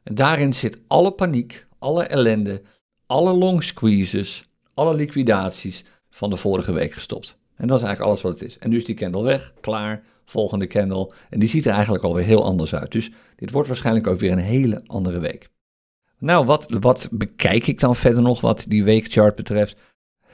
[0.02, 2.62] En daarin zit alle paniek, alle ellende,
[3.06, 7.38] alle long squeezes, alle liquidaties van de vorige week gestopt.
[7.56, 8.58] En dat is eigenlijk alles wat het is.
[8.58, 11.12] En nu is die candle weg, klaar, volgende candle.
[11.30, 12.92] En die ziet er eigenlijk alweer heel anders uit.
[12.92, 15.48] Dus dit wordt waarschijnlijk ook weer een hele andere week.
[16.18, 19.76] Nou, wat, wat bekijk ik dan verder nog wat die weekchart betreft?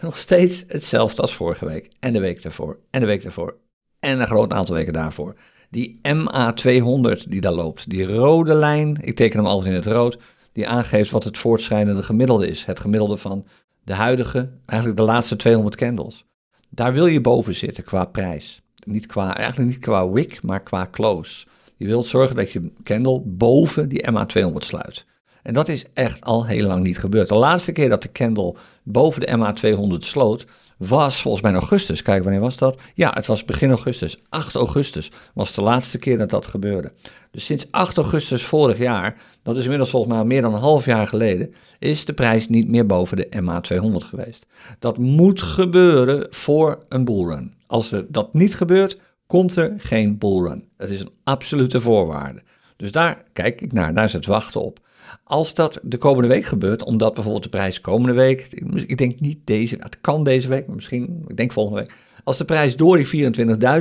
[0.01, 1.91] Nog steeds hetzelfde als vorige week.
[2.01, 2.79] En de week daarvoor.
[2.91, 3.57] En de week daarvoor.
[4.05, 5.35] En een groot aantal weken daarvoor.
[5.71, 7.90] Die MA200 die daar loopt.
[7.90, 8.99] Die rode lijn.
[9.01, 10.19] Ik teken hem altijd in het rood
[10.53, 12.64] die aangeeft wat het voortschrijdende gemiddelde is.
[12.64, 13.45] Het gemiddelde van
[13.85, 16.25] de huidige, eigenlijk de laatste 200 candles.
[16.69, 18.62] Daar wil je boven zitten qua prijs.
[18.87, 21.47] Niet qua, eigenlijk niet qua wick, maar qua close.
[21.77, 25.05] Je wilt zorgen dat je candle boven die MA200 sluit.
[25.43, 27.29] En dat is echt al heel lang niet gebeurd.
[27.29, 32.03] De laatste keer dat de candle boven de MA200 sloot, was volgens mij in augustus.
[32.03, 32.79] Kijk, wanneer was dat?
[32.95, 34.19] Ja, het was begin augustus.
[34.29, 36.93] 8 augustus was de laatste keer dat dat gebeurde.
[37.31, 40.85] Dus sinds 8 augustus vorig jaar, dat is inmiddels volgens mij meer dan een half
[40.85, 44.47] jaar geleden, is de prijs niet meer boven de MA200 geweest.
[44.79, 47.55] Dat moet gebeuren voor een bullrun.
[47.67, 50.69] Als er dat niet gebeurt, komt er geen bullrun.
[50.77, 52.43] Dat is een absolute voorwaarde.
[52.77, 54.81] Dus daar kijk ik naar, daar is het wachten op.
[55.25, 58.49] Als dat de komende week gebeurt, omdat bijvoorbeeld de prijs komende week,
[58.87, 61.95] ik denk niet deze, het kan deze week, maar misschien, ik denk volgende week.
[62.25, 63.33] Als de prijs door die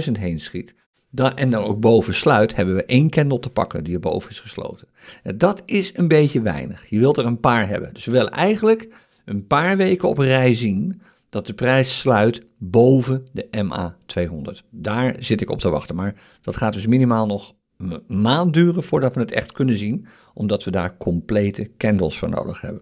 [0.06, 0.76] 24.000 heen schiet,
[1.14, 4.40] en dan ook boven sluit, hebben we één candle te pakken die er boven is
[4.40, 4.88] gesloten.
[5.36, 6.90] Dat is een beetje weinig.
[6.90, 7.94] Je wilt er een paar hebben.
[7.94, 13.26] Dus we willen eigenlijk een paar weken op rij zien dat de prijs sluit boven
[13.32, 14.64] de MA 200.
[14.70, 15.96] Daar zit ik op te wachten.
[15.96, 20.08] Maar dat gaat dus minimaal nog een maand duren voordat we het echt kunnen zien,
[20.34, 22.82] omdat we daar complete candles voor nodig hebben.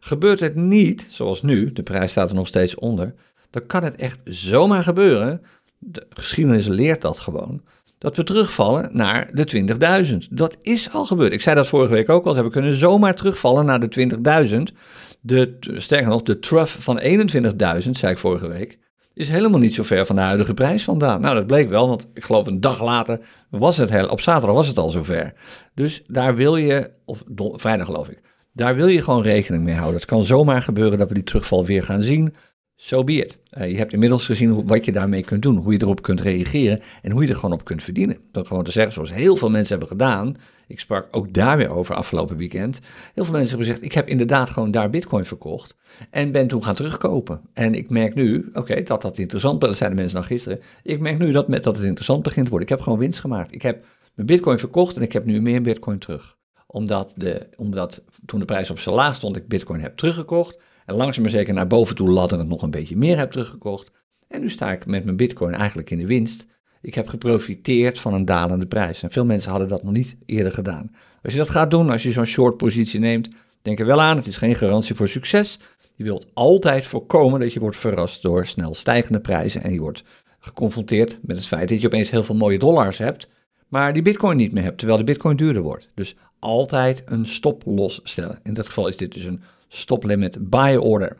[0.00, 3.14] Gebeurt het niet, zoals nu, de prijs staat er nog steeds onder,
[3.50, 5.42] dan kan het echt zomaar gebeuren,
[5.78, 7.62] de geschiedenis leert dat gewoon,
[7.98, 9.66] dat we terugvallen naar de
[10.10, 10.16] 20.000.
[10.30, 11.32] Dat is al gebeurd.
[11.32, 14.76] Ik zei dat vorige week ook al, we kunnen zomaar terugvallen naar de 20.000.
[15.20, 18.78] De, sterker nog, de trough van 21.000, zei ik vorige week,
[19.20, 21.20] is helemaal niet zo ver van de huidige prijs vandaan.
[21.20, 24.56] Nou, dat bleek wel, want ik geloof een dag later was het, heel, op zaterdag
[24.56, 25.32] was het al zover.
[25.74, 27.22] Dus daar wil je, of
[27.54, 28.20] vrijdag geloof ik,
[28.52, 29.94] daar wil je gewoon rekening mee houden.
[30.00, 32.34] Het kan zomaar gebeuren dat we die terugval weer gaan zien.
[32.80, 33.38] Zo be it.
[33.58, 36.80] Uh, je hebt inmiddels gezien wat je daarmee kunt doen, hoe je erop kunt reageren
[37.02, 38.18] en hoe je er gewoon op kunt verdienen.
[38.32, 41.70] Door gewoon te zeggen, zoals heel veel mensen hebben gedaan, ik sprak ook daar weer
[41.70, 42.80] over afgelopen weekend.
[43.14, 45.76] Heel veel mensen hebben gezegd, ik heb inderdaad gewoon daar bitcoin verkocht
[46.10, 47.40] en ben toen gaan terugkopen.
[47.52, 51.18] En ik merk nu, oké, dat dat interessant, dat zeiden mensen nog gisteren, ik merk
[51.18, 52.68] nu dat, met, dat het interessant begint te worden.
[52.68, 53.54] Ik heb gewoon winst gemaakt.
[53.54, 56.36] Ik heb mijn bitcoin verkocht en ik heb nu meer bitcoin terug.
[56.66, 60.58] Omdat, de, omdat toen de prijs op zijn laag stond, ik bitcoin heb teruggekocht.
[60.90, 63.90] En langzaam maar zeker naar boven toe ladderend nog een beetje meer heb teruggekocht.
[64.28, 66.46] En nu sta ik met mijn bitcoin eigenlijk in de winst.
[66.80, 69.02] Ik heb geprofiteerd van een dalende prijs.
[69.02, 70.90] En veel mensen hadden dat nog niet eerder gedaan.
[71.22, 73.30] Als je dat gaat doen, als je zo'n short positie neemt,
[73.62, 75.58] denk er wel aan, het is geen garantie voor succes.
[75.94, 80.04] Je wilt altijd voorkomen dat je wordt verrast door snel stijgende prijzen en je wordt
[80.38, 83.28] geconfronteerd met het feit dat je opeens heel veel mooie dollars hebt,
[83.68, 85.88] maar die bitcoin niet meer hebt, terwijl de bitcoin duurder wordt.
[85.94, 88.40] Dus altijd een stop losstellen.
[88.42, 91.16] In dat geval is dit dus een stop limit buy order.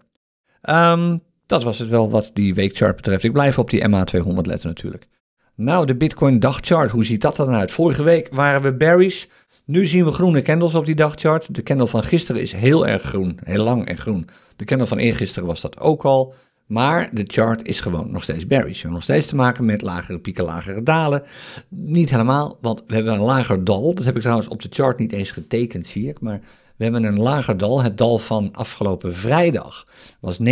[0.62, 3.24] Um, dat was het wel wat die weekchart betreft.
[3.24, 5.06] Ik blijf op die MA200 letten natuurlijk.
[5.54, 7.72] Nou, de Bitcoin dagchart, hoe ziet dat dan uit?
[7.72, 9.28] Vorige week waren we berries.
[9.64, 11.54] Nu zien we groene candles op die dagchart.
[11.54, 14.28] De candle van gisteren is heel erg groen, heel lang en groen.
[14.56, 16.34] De candle van eergisteren was dat ook al.
[16.66, 18.72] Maar de chart is gewoon nog steeds bearish.
[18.72, 21.22] We hebben nog steeds te maken met lagere pieken, lagere dalen.
[21.68, 23.94] Niet helemaal, want we hebben een lager dal.
[23.94, 26.20] Dat heb ik trouwens op de chart niet eens getekend, zie ik.
[26.20, 26.40] Maar
[26.80, 27.82] we hebben een lager dal.
[27.82, 29.86] Het dal van afgelopen vrijdag
[30.20, 30.44] was 19.569.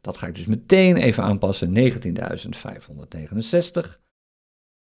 [0.00, 1.74] Dat ga ik dus meteen even aanpassen.
[1.76, 1.80] 19.569.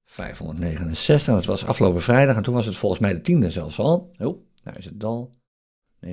[0.04, 4.10] 569, dat was afgelopen vrijdag en toen was het volgens mij de tiende zelfs al.
[4.18, 5.36] Oh, daar is het dal.
[6.06, 6.10] 9.569.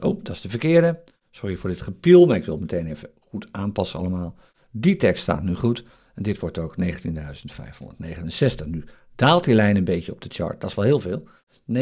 [0.00, 1.02] Oh, dat is de verkeerde.
[1.30, 4.34] Sorry voor dit gepiel, maar ik wil het meteen even goed aanpassen allemaal.
[4.70, 5.84] Die tekst staat nu goed.
[6.14, 8.66] En dit wordt ook 19.569.
[8.66, 10.60] Nu daalt die lijn een beetje op de chart.
[10.60, 11.28] Dat is wel heel veel.
[11.72, 11.76] 19.569.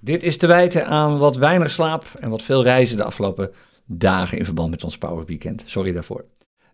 [0.00, 3.50] Dit is te wijten aan wat weinig slaap en wat veel reizen de afgelopen
[3.86, 5.62] dagen in verband met ons Power Weekend.
[5.64, 6.24] Sorry daarvoor.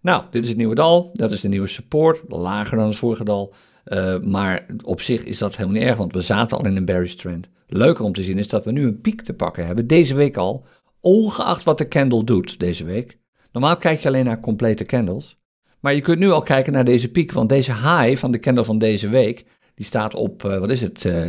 [0.00, 1.10] Nou, dit is het nieuwe dal.
[1.12, 2.22] Dat is de nieuwe support.
[2.28, 3.54] Lager dan het vorige dal.
[3.84, 6.84] Uh, maar op zich is dat helemaal niet erg, want we zaten al in een
[6.84, 7.48] bearish trend.
[7.66, 10.36] Leuker om te zien is dat we nu een piek te pakken hebben, deze week
[10.36, 10.66] al,
[11.00, 13.18] ongeacht wat de candle doet deze week.
[13.52, 15.36] Normaal kijk je alleen naar complete candles.
[15.80, 18.64] Maar je kunt nu al kijken naar deze piek, want deze high van de candle
[18.64, 21.26] van deze week, die staat op, uh, wat is het, uh,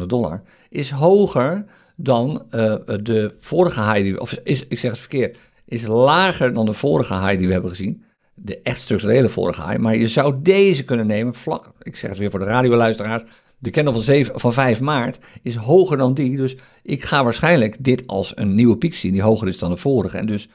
[0.00, 1.64] 22.775 dollar, is hoger
[1.96, 6.66] dan uh, de vorige high, die, of is, ik zeg het verkeerd, is lager dan
[6.66, 8.02] de vorige high die we hebben gezien.
[8.34, 9.78] De echt structurele vorige high.
[9.78, 13.22] Maar je zou deze kunnen nemen, vlak, ik zeg het weer voor de radioluisteraars,
[13.58, 16.36] de candle van, 7, van 5 maart is hoger dan die.
[16.36, 19.76] Dus ik ga waarschijnlijk dit als een nieuwe piek zien die hoger is dan de
[19.76, 20.18] vorige.
[20.18, 20.48] En dus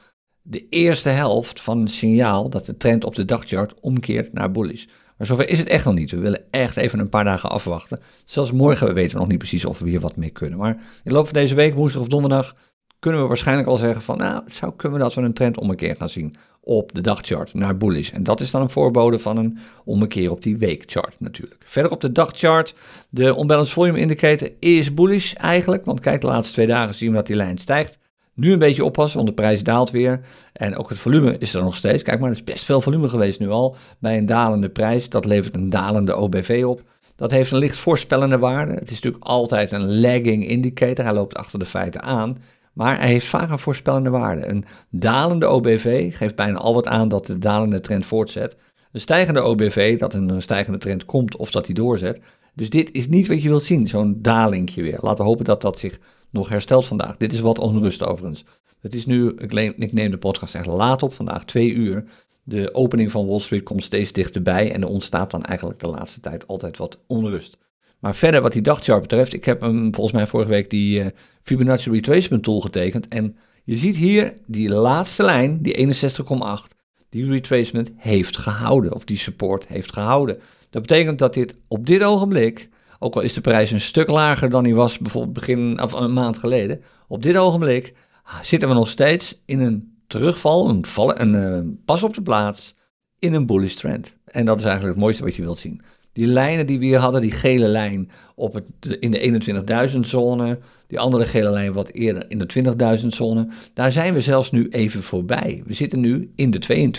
[0.50, 4.84] de eerste helft van een signaal dat de trend op de dagchart omkeert naar bullish.
[5.16, 6.10] Maar zover is het echt nog niet.
[6.10, 8.00] We willen echt even een paar dagen afwachten.
[8.24, 10.58] Zelfs morgen weten we nog niet precies of we hier wat mee kunnen.
[10.58, 12.54] Maar in de loop van deze week, woensdag of donderdag,
[12.98, 15.96] kunnen we waarschijnlijk al zeggen van, nou, het zou kunnen dat we een trend ommekeer
[15.96, 18.10] gaan zien op de dagchart naar bullish.
[18.10, 21.60] En dat is dan een voorbode van een ommekeer op die weekchart natuurlijk.
[21.64, 22.74] Verder op de dagchart,
[23.10, 27.16] de unbalanced volume indicator is bullish eigenlijk, want kijk, de laatste twee dagen zien we
[27.16, 27.98] dat die lijn stijgt.
[28.40, 30.20] Nu een beetje oppassen, want de prijs daalt weer.
[30.52, 32.02] En ook het volume is er nog steeds.
[32.02, 35.08] Kijk maar, er is best veel volume geweest nu al bij een dalende prijs.
[35.08, 36.82] Dat levert een dalende OBV op.
[37.16, 38.72] Dat heeft een licht voorspellende waarde.
[38.72, 41.04] Het is natuurlijk altijd een lagging indicator.
[41.04, 42.38] Hij loopt achter de feiten aan.
[42.72, 44.46] Maar hij heeft vaak een voorspellende waarde.
[44.46, 48.56] Een dalende OBV geeft bijna al wat aan dat de dalende trend voortzet.
[48.92, 52.20] Een stijgende OBV, dat een stijgende trend komt of dat hij doorzet.
[52.60, 54.98] Dus dit is niet wat je wilt zien, zo'n dalingje weer.
[55.00, 55.98] Laten we hopen dat dat zich
[56.30, 57.16] nog herstelt vandaag.
[57.16, 58.44] Dit is wat onrust overigens.
[58.80, 59.32] Het is nu,
[59.76, 62.04] ik neem de podcast echt laat op, vandaag twee uur.
[62.42, 66.20] De opening van Wall Street komt steeds dichterbij en er ontstaat dan eigenlijk de laatste
[66.20, 67.56] tijd altijd wat onrust.
[67.98, 71.06] Maar verder wat die dagchart betreft, ik heb hem volgens mij vorige week die uh,
[71.42, 73.08] Fibonacci Retracement Tool getekend.
[73.08, 76.76] En je ziet hier die laatste lijn, die 61,8,
[77.08, 80.38] die retracement heeft gehouden, of die support heeft gehouden.
[80.70, 84.50] Dat betekent dat dit op dit ogenblik, ook al is de prijs een stuk lager
[84.50, 88.88] dan die was bijvoorbeeld begin, een maand geleden, op dit ogenblik ah, zitten we nog
[88.88, 92.74] steeds in een terugval, een, vallen, een uh, pas op de plaats,
[93.18, 94.14] in een bullish trend.
[94.24, 95.82] En dat is eigenlijk het mooiste wat je wilt zien.
[96.12, 98.64] Die lijnen die we hier hadden, die gele lijn op het,
[99.00, 103.92] in de 21.000 zone, die andere gele lijn wat eerder in de 20.000 zone, daar
[103.92, 105.62] zijn we zelfs nu even voorbij.
[105.66, 106.90] We zitten nu in de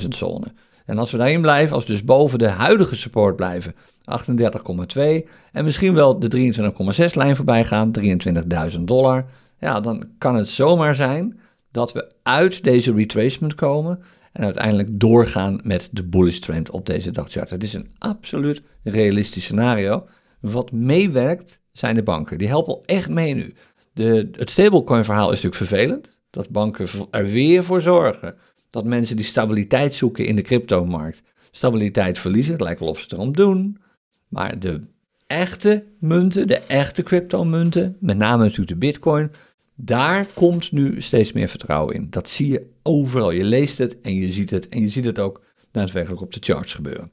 [0.00, 0.46] 22.000 zone.
[0.84, 5.64] En als we daarin blijven, als we dus boven de huidige support blijven, 38,2 en
[5.64, 6.52] misschien wel de
[7.08, 7.90] 23,6 lijn voorbij gaan,
[8.74, 9.24] 23.000 dollar,
[9.58, 15.60] ja, dan kan het zomaar zijn dat we uit deze retracement komen en uiteindelijk doorgaan
[15.62, 17.50] met de bullish trend op deze dagchart.
[17.50, 20.06] Het is een absoluut realistisch scenario.
[20.40, 22.38] Wat meewerkt zijn de banken.
[22.38, 23.54] Die helpen echt mee nu.
[23.92, 26.20] De, het stablecoin verhaal is natuurlijk vervelend.
[26.30, 28.34] Dat banken er weer voor zorgen
[28.74, 32.52] dat mensen die stabiliteit zoeken in de cryptomarkt stabiliteit verliezen.
[32.52, 33.78] Het lijkt wel of ze het erom doen.
[34.28, 34.80] Maar de
[35.26, 39.30] echte munten, de echte cryptomunten, met name natuurlijk de bitcoin,
[39.74, 42.06] daar komt nu steeds meer vertrouwen in.
[42.10, 43.30] Dat zie je overal.
[43.30, 44.68] Je leest het en je ziet het.
[44.68, 47.12] En je ziet het ook daadwerkelijk op de charts gebeuren.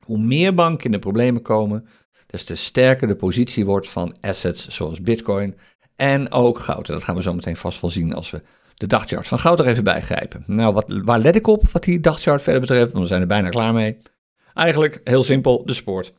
[0.00, 1.86] Hoe meer banken in de problemen komen,
[2.26, 5.54] des te sterker de positie wordt van assets zoals Bitcoin
[5.96, 6.88] en ook goud.
[6.88, 8.42] En dat gaan we zo meteen vast wel zien als we
[8.74, 10.44] de dagchart van goud er even bij grijpen.
[10.46, 12.92] Nou, wat, waar let ik op wat die dagchart verder betreft?
[12.92, 13.98] Want we zijn er bijna klaar mee.
[14.54, 16.12] Eigenlijk heel simpel, de support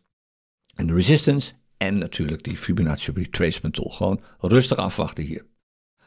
[0.75, 3.89] en de resistance en natuurlijk die Fibonacci retracement tool.
[3.89, 5.45] Gewoon rustig afwachten hier.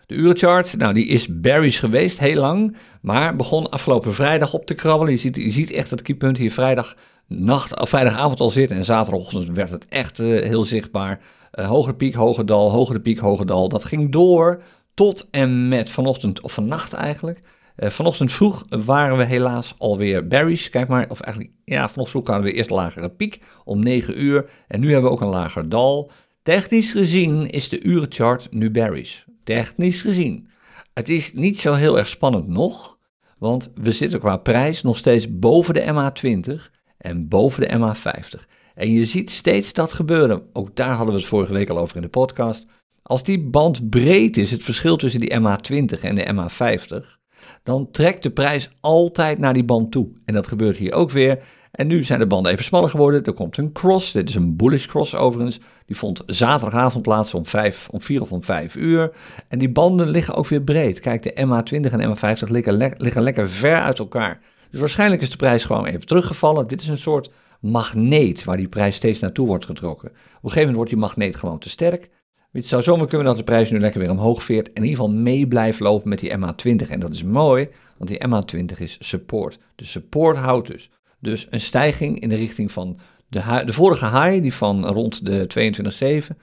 [0.06, 4.74] De urenchart, nou die is bearish geweest heel lang, maar begon afgelopen vrijdag op te
[4.74, 5.12] krabbelen.
[5.12, 6.94] Je ziet, je ziet echt het keypunt hier vrijdag
[7.26, 11.20] nacht, of vrijdagavond al zitten en zaterdagochtend werd het echt uh, heel zichtbaar.
[11.52, 13.68] Uh, hoger piek, hoger dal, hogere piek, hoger dal.
[13.68, 14.62] Dat ging door
[14.96, 17.40] tot en met vanochtend, of vannacht eigenlijk.
[17.76, 20.68] Uh, vanochtend vroeg waren we helaas alweer bearish.
[20.68, 24.22] Kijk maar, of eigenlijk, ja, vanochtend vroeg hadden we eerst een lagere piek om 9
[24.22, 24.50] uur.
[24.68, 26.10] En nu hebben we ook een lager dal.
[26.42, 30.48] Technisch gezien is de urenchart nu bearish technisch gezien.
[30.94, 32.98] Het is niet zo heel erg spannend nog,
[33.38, 38.44] want we zitten qua prijs nog steeds boven de MA20 en boven de MA50.
[38.74, 40.42] En je ziet steeds dat gebeuren.
[40.52, 42.66] Ook daar hadden we het vorige week al over in de podcast.
[43.06, 47.06] Als die band breed is, het verschil tussen die MA20 en de MA50,
[47.62, 50.08] dan trekt de prijs altijd naar die band toe.
[50.24, 51.38] En dat gebeurt hier ook weer.
[51.70, 53.24] En nu zijn de banden even smaller geworden.
[53.24, 54.12] Er komt een cross.
[54.12, 55.60] Dit is een bullish cross overigens.
[55.86, 59.10] Die vond zaterdagavond plaats om, vijf, om 4 of om 5 uur.
[59.48, 61.00] En die banden liggen ook weer breed.
[61.00, 64.40] Kijk, de MA20 en MA50 liggen, liggen lekker ver uit elkaar.
[64.70, 66.66] Dus waarschijnlijk is de prijs gewoon even teruggevallen.
[66.66, 70.08] Dit is een soort magneet waar die prijs steeds naartoe wordt getrokken.
[70.08, 72.08] Op een gegeven moment wordt die magneet gewoon te sterk.
[72.56, 74.96] Het zou zomaar kunnen dat de prijs nu lekker weer omhoog veert en in ieder
[74.96, 76.88] geval mee blijft lopen met die MA20.
[76.88, 79.58] En dat is mooi, want die MA20 is support.
[79.74, 80.90] De support houdt dus.
[81.20, 85.46] Dus een stijging in de richting van de, de vorige high, die van rond de
[86.22, 86.36] 22.700,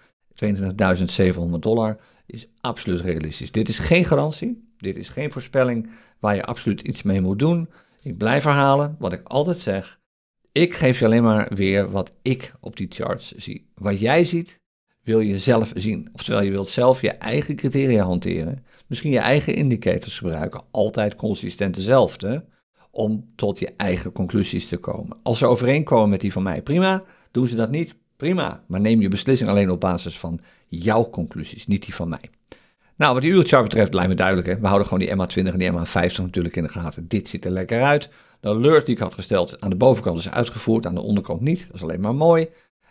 [1.36, 3.52] 22.700 dollar, is absoluut realistisch.
[3.52, 7.70] Dit is geen garantie, dit is geen voorspelling waar je absoluut iets mee moet doen.
[8.02, 10.00] Ik blijf herhalen wat ik altijd zeg.
[10.52, 13.70] Ik geef je alleen maar weer wat ik op die charts zie.
[13.76, 14.62] Wat jij ziet,
[15.04, 16.10] wil je zelf zien.
[16.14, 18.66] Oftewel, je wilt zelf je eigen criteria hanteren.
[18.88, 20.62] Misschien je eigen indicators gebruiken.
[20.72, 22.46] Altijd consistent dezelfde.
[22.92, 25.18] Om tot je eigen conclusies te komen.
[25.24, 27.04] Als ze overeenkomen met die van mij, prima.
[27.32, 28.64] Doen ze dat niet, prima.
[28.68, 32.30] Maar neem je beslissing alleen op basis van jouw conclusies, niet die van mij.
[32.96, 34.48] Nou, wat die uurchart betreft, lijkt me duidelijk.
[34.48, 34.60] Hè?
[34.60, 37.08] We houden gewoon die MA20 en die MA50 natuurlijk in de gaten.
[37.08, 38.10] Dit ziet er lekker uit.
[38.40, 41.66] De alert die ik had gesteld aan de bovenkant is uitgevoerd, aan de onderkant niet.
[41.68, 42.48] Dat is alleen maar mooi.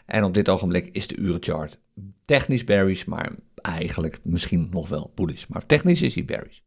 [0.06, 1.78] En op dit ogenblik is de urenchart
[2.24, 5.44] technisch bearish, maar eigenlijk misschien nog wel bullish.
[5.48, 6.58] Maar technisch is hij bearish.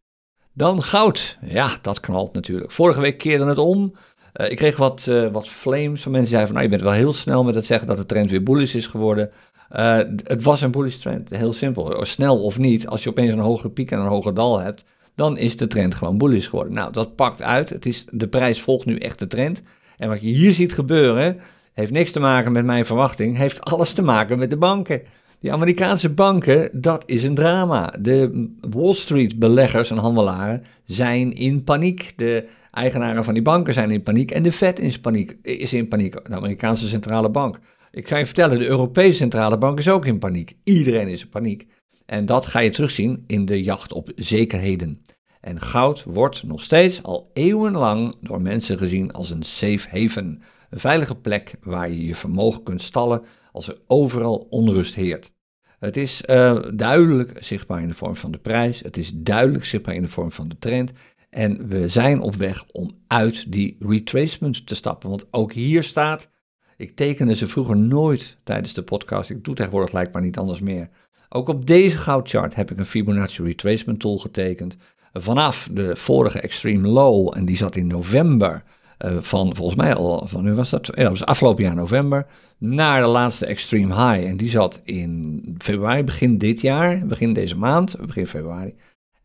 [0.53, 1.37] Dan goud.
[1.41, 2.71] Ja, dat knalt natuurlijk.
[2.71, 3.95] Vorige week keerde het om.
[4.33, 6.81] Uh, ik kreeg wat, uh, wat flames van mensen die zeiden van, nou, je bent
[6.81, 9.31] wel heel snel met het zeggen dat de trend weer bullish is geworden.
[9.71, 12.05] Uh, het was een bullish trend, heel simpel.
[12.05, 15.37] Snel of niet, als je opeens een hogere piek en een hoger dal hebt, dan
[15.37, 16.73] is de trend gewoon bullish geworden.
[16.73, 17.69] Nou, dat pakt uit.
[17.69, 19.61] Het is, de prijs volgt nu echt de trend.
[19.97, 21.39] En wat je hier ziet gebeuren,
[21.75, 25.01] heeft niks te maken met mijn verwachting, heeft alles te maken met de banken.
[25.39, 27.93] Die Amerikaanse banken, dat is een drama.
[27.99, 32.13] De Wall Street beleggers en handelaren zijn in paniek.
[32.15, 35.87] De eigenaren van die banken zijn in paniek en de Fed is, paniek, is in
[35.87, 37.59] paniek, de Amerikaanse centrale bank.
[37.91, 40.53] Ik ga je vertellen, de Europese centrale bank is ook in paniek.
[40.63, 41.67] Iedereen is in paniek.
[42.05, 45.01] En dat ga je terugzien in de jacht op zekerheden.
[45.41, 50.41] En goud wordt nog steeds al eeuwenlang door mensen gezien als een safe haven.
[50.75, 55.33] Een veilige plek waar je je vermogen kunt stallen als er overal onrust heert.
[55.79, 58.79] Het is uh, duidelijk zichtbaar in de vorm van de prijs.
[58.79, 60.91] Het is duidelijk zichtbaar in de vorm van de trend.
[61.29, 65.09] En we zijn op weg om uit die retracement te stappen.
[65.09, 66.29] Want ook hier staat,
[66.77, 69.29] ik tekende ze vroeger nooit tijdens de podcast.
[69.29, 70.89] Ik doe tegenwoordig lijkt maar niet anders meer.
[71.29, 74.77] Ook op deze goudchart heb ik een Fibonacci retracement tool getekend.
[75.13, 78.63] Vanaf de vorige extreme low, en die zat in november
[78.99, 82.25] uh, van volgens mij al, van nu was dat, ja, was afgelopen jaar november,
[82.57, 84.27] naar de laatste extreme high.
[84.27, 88.73] En die zat in februari, begin dit jaar, begin deze maand, begin februari.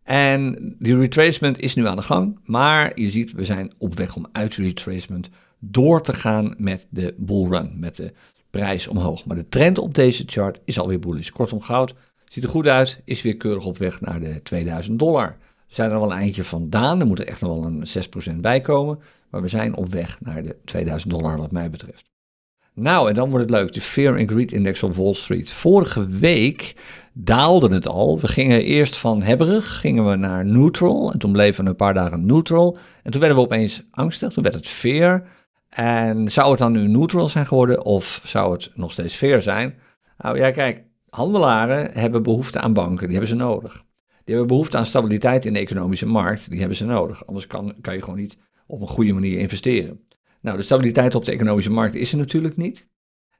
[0.02, 4.16] En die retracement is nu aan de gang, maar je ziet, we zijn op weg
[4.16, 8.12] om uit de retracement door te gaan met de bullrun, met de
[8.50, 9.24] prijs omhoog.
[9.24, 11.30] Maar de trend op deze chart is alweer bullish.
[11.30, 11.94] Kortom, goud
[12.28, 15.37] ziet er goed uit, is weer keurig op weg naar de 2000 dollar.
[15.68, 17.87] We zijn er wel een eindje vandaan, er moet er echt nog wel een
[18.37, 18.98] 6% bij komen.
[19.31, 22.11] Maar we zijn op weg naar de 2000 dollar wat mij betreft.
[22.75, 25.53] Nou, en dan wordt het leuk, de Fear and Greed Index op Wall Street.
[25.53, 26.75] Vorige week
[27.12, 28.21] daalde het al.
[28.21, 31.12] We gingen eerst van hebberig, gingen we naar neutral.
[31.12, 32.79] En toen bleven we een paar dagen neutral.
[33.03, 35.23] En toen werden we opeens angstig, toen werd het fear.
[35.69, 39.75] En zou het dan nu neutral zijn geworden of zou het nog steeds fear zijn?
[40.19, 43.73] Nou ja, kijk, handelaren hebben behoefte aan banken, die hebben ze nodig.
[44.25, 47.27] Die hebben behoefte aan stabiliteit in de economische markt, die hebben ze nodig.
[47.27, 48.38] Anders kan, kan je gewoon niet
[48.70, 50.00] op een goede manier investeren.
[50.40, 52.88] Nou, de stabiliteit op de economische markt is er natuurlijk niet.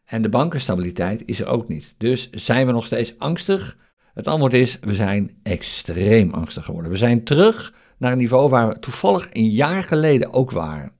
[0.05, 1.95] En de bankenstabiliteit is er ook niet.
[1.97, 3.77] Dus zijn we nog steeds angstig?
[4.15, 6.91] Het antwoord is, we zijn extreem angstig geworden.
[6.91, 10.93] We zijn terug naar een niveau waar we toevallig een jaar geleden ook waren.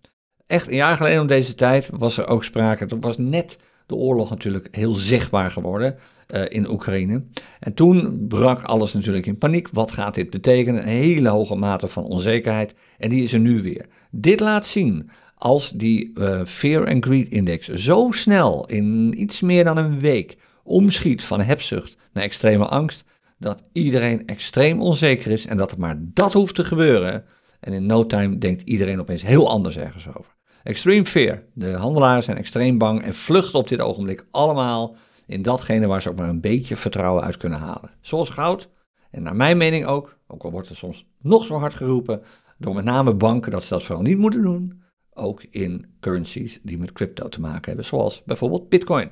[0.47, 2.83] Echt een jaar geleden om deze tijd was er ook sprake.
[2.83, 5.97] Het was net de oorlog natuurlijk heel zichtbaar geworden
[6.35, 7.23] uh, in Oekraïne.
[7.61, 9.69] En toen brak alles natuurlijk in paniek.
[9.73, 10.83] Wat gaat dit betekenen?
[10.83, 12.75] Een hele hoge mate van onzekerheid.
[12.99, 13.87] En die is er nu weer.
[14.11, 19.65] Dit laat zien als die uh, Fear and Greed Index zo snel in iets meer
[19.65, 23.05] dan een week omschiet van hebzucht naar extreme angst,
[23.39, 27.25] dat iedereen extreem onzeker is en dat er maar dat hoeft te gebeuren.
[27.61, 30.37] En in no time denkt iedereen opeens heel anders ergens over.
[30.63, 31.43] Extreme fear.
[31.55, 34.97] De handelaren zijn extreem bang en vluchten op dit ogenblik allemaal
[35.31, 37.91] in datgene waar ze ook maar een beetje vertrouwen uit kunnen halen.
[38.01, 38.69] Zoals goud.
[39.11, 42.23] En naar mijn mening ook, ook al wordt er soms nog zo hard geroepen,
[42.59, 44.83] door met name banken dat ze dat vooral niet moeten doen,
[45.15, 49.11] ook in currencies die met crypto te maken hebben, zoals bijvoorbeeld Bitcoin.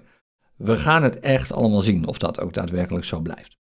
[0.56, 3.56] We gaan het echt allemaal zien of dat ook daadwerkelijk zo blijft.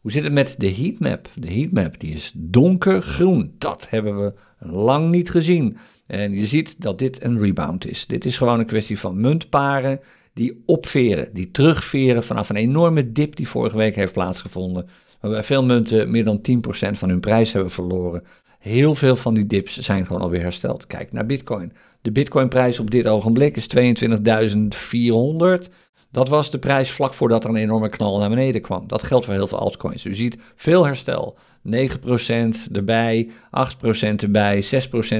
[0.00, 1.28] Hoe zit het met de heatmap?
[1.34, 3.54] De heatmap die is donkergroen.
[3.58, 5.76] Dat hebben we lang niet gezien.
[6.06, 8.06] En je ziet dat dit een rebound is.
[8.06, 10.00] Dit is gewoon een kwestie van muntparen
[10.36, 14.88] die opveren, die terugveren vanaf een enorme dip die vorige week heeft plaatsgevonden.
[15.20, 18.22] Waarbij veel munten meer dan 10% van hun prijs hebben verloren.
[18.58, 20.86] Heel veel van die dips zijn gewoon alweer hersteld.
[20.86, 21.72] Kijk naar Bitcoin.
[22.02, 25.72] De Bitcoin-prijs op dit ogenblik is 22.400.
[26.10, 28.84] Dat was de prijs vlak voordat er een enorme knal naar beneden kwam.
[28.86, 30.04] Dat geldt voor heel veel altcoins.
[30.04, 31.38] U ziet veel herstel.
[31.62, 31.70] 9%
[32.72, 33.30] erbij, 8%
[34.16, 34.68] erbij, 6%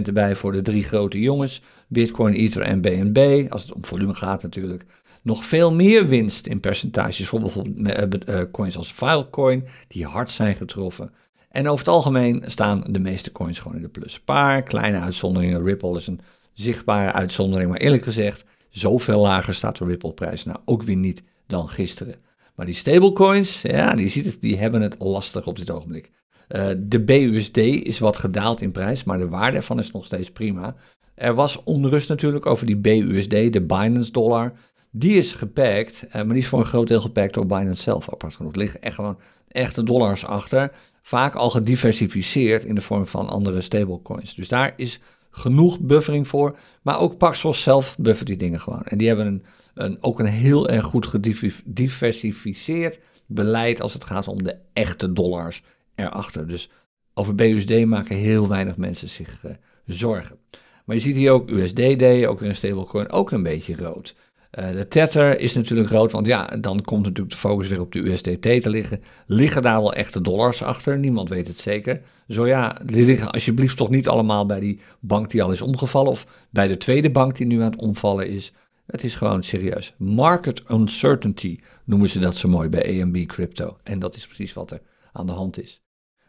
[0.02, 1.62] erbij voor de drie grote jongens.
[1.88, 3.46] Bitcoin, Ether en BNB.
[3.48, 4.84] Als het om volume gaat natuurlijk.
[5.26, 10.56] Nog veel meer winst in percentages voor bijvoorbeeld uh, coins als Filecoin, die hard zijn
[10.56, 11.10] getroffen.
[11.50, 14.20] En over het algemeen staan de meeste coins gewoon in de plus.
[14.20, 15.64] Paar kleine uitzonderingen.
[15.64, 16.20] Ripple is een
[16.52, 21.68] zichtbare uitzondering, maar eerlijk gezegd, zoveel lager staat de Ripple-prijs nou ook weer niet dan
[21.68, 22.14] gisteren.
[22.54, 26.10] Maar die stablecoins, ja, die, ziet het, die hebben het lastig op dit ogenblik.
[26.48, 30.30] Uh, de BUSD is wat gedaald in prijs, maar de waarde ervan is nog steeds
[30.30, 30.76] prima.
[31.14, 34.52] Er was onrust natuurlijk over die BUSD, de Binance dollar.
[34.98, 38.12] Die is gepakt, uh, maar die is voor een groot deel gepakt door Binance zelf.
[38.12, 39.18] Apart genoeg er liggen echt gewoon
[39.48, 40.70] echte dollars achter.
[41.02, 44.34] Vaak al gediversificeerd in de vorm van andere stablecoins.
[44.34, 46.58] Dus daar is genoeg buffering voor.
[46.82, 48.82] Maar ook Paxos zelf buffert die dingen gewoon.
[48.82, 49.44] En die hebben een,
[49.74, 55.62] een, ook een heel erg goed gediversificeerd beleid als het gaat om de echte dollars
[55.94, 56.46] erachter.
[56.46, 56.70] Dus
[57.14, 59.50] over BUSD maken heel weinig mensen zich uh,
[59.86, 60.36] zorgen.
[60.84, 64.14] Maar je ziet hier ook USDD, ook weer een stablecoin, ook een beetje rood.
[64.58, 67.92] Uh, de Tether is natuurlijk rood, want ja, dan komt natuurlijk de focus weer op
[67.92, 69.02] de USDT te liggen.
[69.26, 70.98] Liggen daar wel echte dollars achter?
[70.98, 72.00] Niemand weet het zeker.
[72.28, 76.10] Zo ja, die liggen alsjeblieft toch niet allemaal bij die bank die al is omgevallen
[76.10, 78.52] of bij de tweede bank die nu aan het omvallen is.
[78.86, 79.94] Het is gewoon serieus.
[79.96, 83.76] Market uncertainty noemen ze dat zo mooi bij AMB Crypto.
[83.82, 84.80] En dat is precies wat er
[85.12, 85.80] aan de hand is.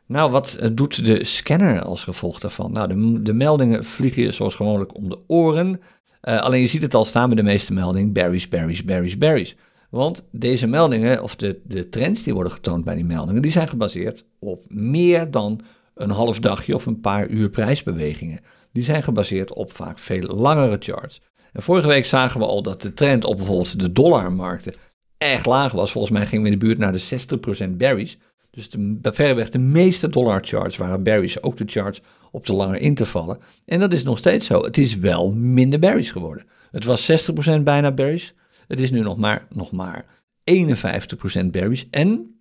[0.05, 2.71] Nou, wat eh, doet de scanner als gevolg daarvan?
[2.71, 5.81] Nou, de, de meldingen vliegen je zoals gewoonlijk om de oren.
[6.23, 9.55] Uh, alleen je ziet het al staan bij de meeste meldingen: berries, berries, berries, berries.
[9.89, 13.67] Want deze meldingen, of de, de trends die worden getoond bij die meldingen, die zijn
[13.67, 15.61] gebaseerd op meer dan
[15.95, 18.39] een half dagje of een paar uur prijsbewegingen.
[18.71, 21.21] Die zijn gebaseerd op vaak veel langere charts.
[21.53, 24.73] En vorige week zagen we al dat de trend op bijvoorbeeld de dollarmarkten
[25.17, 25.91] echt laag was.
[25.91, 28.17] Volgens mij gingen we in de buurt naar de 60% berries.
[28.51, 32.01] Dus de, verreweg de meeste dollar charts waren berries, ook de charts
[32.31, 33.39] op de lange intervallen.
[33.65, 34.61] En dat is nog steeds zo.
[34.61, 36.45] Het is wel minder berries geworden.
[36.71, 38.33] Het was 60% bijna berries.
[38.67, 40.05] Het is nu nog maar, nog maar
[40.43, 41.87] 51% berries.
[41.89, 42.37] En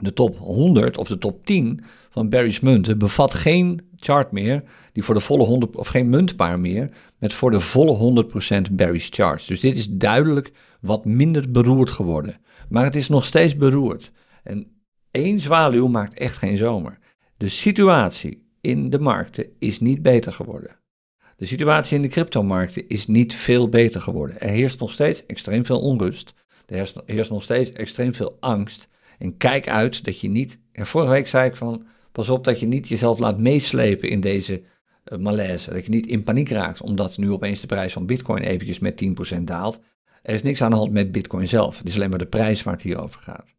[0.00, 4.62] de top 100 of de top 10 van Barry's munten bevat geen chart meer
[4.92, 8.24] die voor de volle 100 of geen muntpaar meer met voor de volle
[8.68, 9.46] 100% Barry's charts.
[9.46, 12.40] Dus dit is duidelijk wat minder beroerd geworden.
[12.68, 14.12] Maar het is nog steeds beroerd.
[14.42, 14.66] En
[15.10, 16.98] één zwaluw maakt echt geen zomer.
[17.36, 20.76] De situatie in de markten is niet beter geworden.
[21.36, 24.40] De situatie in de cryptomarkten is niet veel beter geworden.
[24.40, 26.34] Er heerst nog steeds extreem veel onrust.
[26.66, 28.88] Er heerst nog steeds extreem veel angst.
[29.18, 30.60] En kijk uit dat je niet.
[30.72, 31.86] En vorige week zei ik van.
[32.12, 34.62] Pas op dat je niet jezelf laat meeslepen in deze
[35.04, 35.72] uh, malaise.
[35.72, 39.04] Dat je niet in paniek raakt omdat nu opeens de prijs van Bitcoin eventjes met
[39.36, 39.80] 10% daalt.
[40.22, 41.78] Er is niks aan de hand met Bitcoin zelf.
[41.78, 43.57] Het is alleen maar de prijs waar het hier over gaat.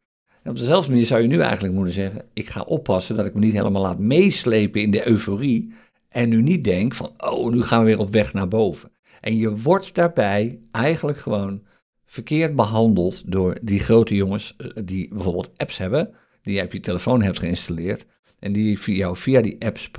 [0.49, 3.33] En op dezelfde manier zou je nu eigenlijk moeten zeggen: ik ga oppassen dat ik
[3.33, 5.73] me niet helemaal laat meeslepen in de euforie.
[6.09, 8.91] En nu niet denk van, oh, nu gaan we weer op weg naar boven.
[9.21, 11.61] En je wordt daarbij eigenlijk gewoon
[12.05, 16.79] verkeerd behandeld door die grote jongens eh, die bijvoorbeeld apps hebben, die je op je
[16.79, 18.05] telefoon hebt geïnstalleerd
[18.39, 19.91] en die jou via die apps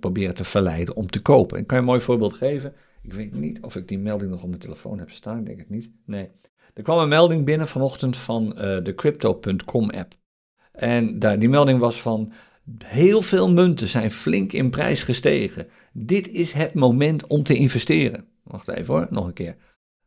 [0.00, 1.58] proberen te verleiden om te kopen.
[1.58, 2.72] Ik kan je een mooi voorbeeld geven.
[3.02, 5.70] Ik weet niet of ik die melding nog op mijn telefoon heb staan, denk ik
[5.70, 5.90] niet.
[6.04, 6.28] Nee.
[6.76, 10.14] Er kwam een melding binnen vanochtend van uh, de Crypto.com app.
[10.72, 12.32] En daar, die melding was van
[12.84, 15.68] heel veel munten zijn flink in prijs gestegen.
[15.92, 18.24] Dit is het moment om te investeren.
[18.42, 19.56] Wacht even hoor, nog een keer.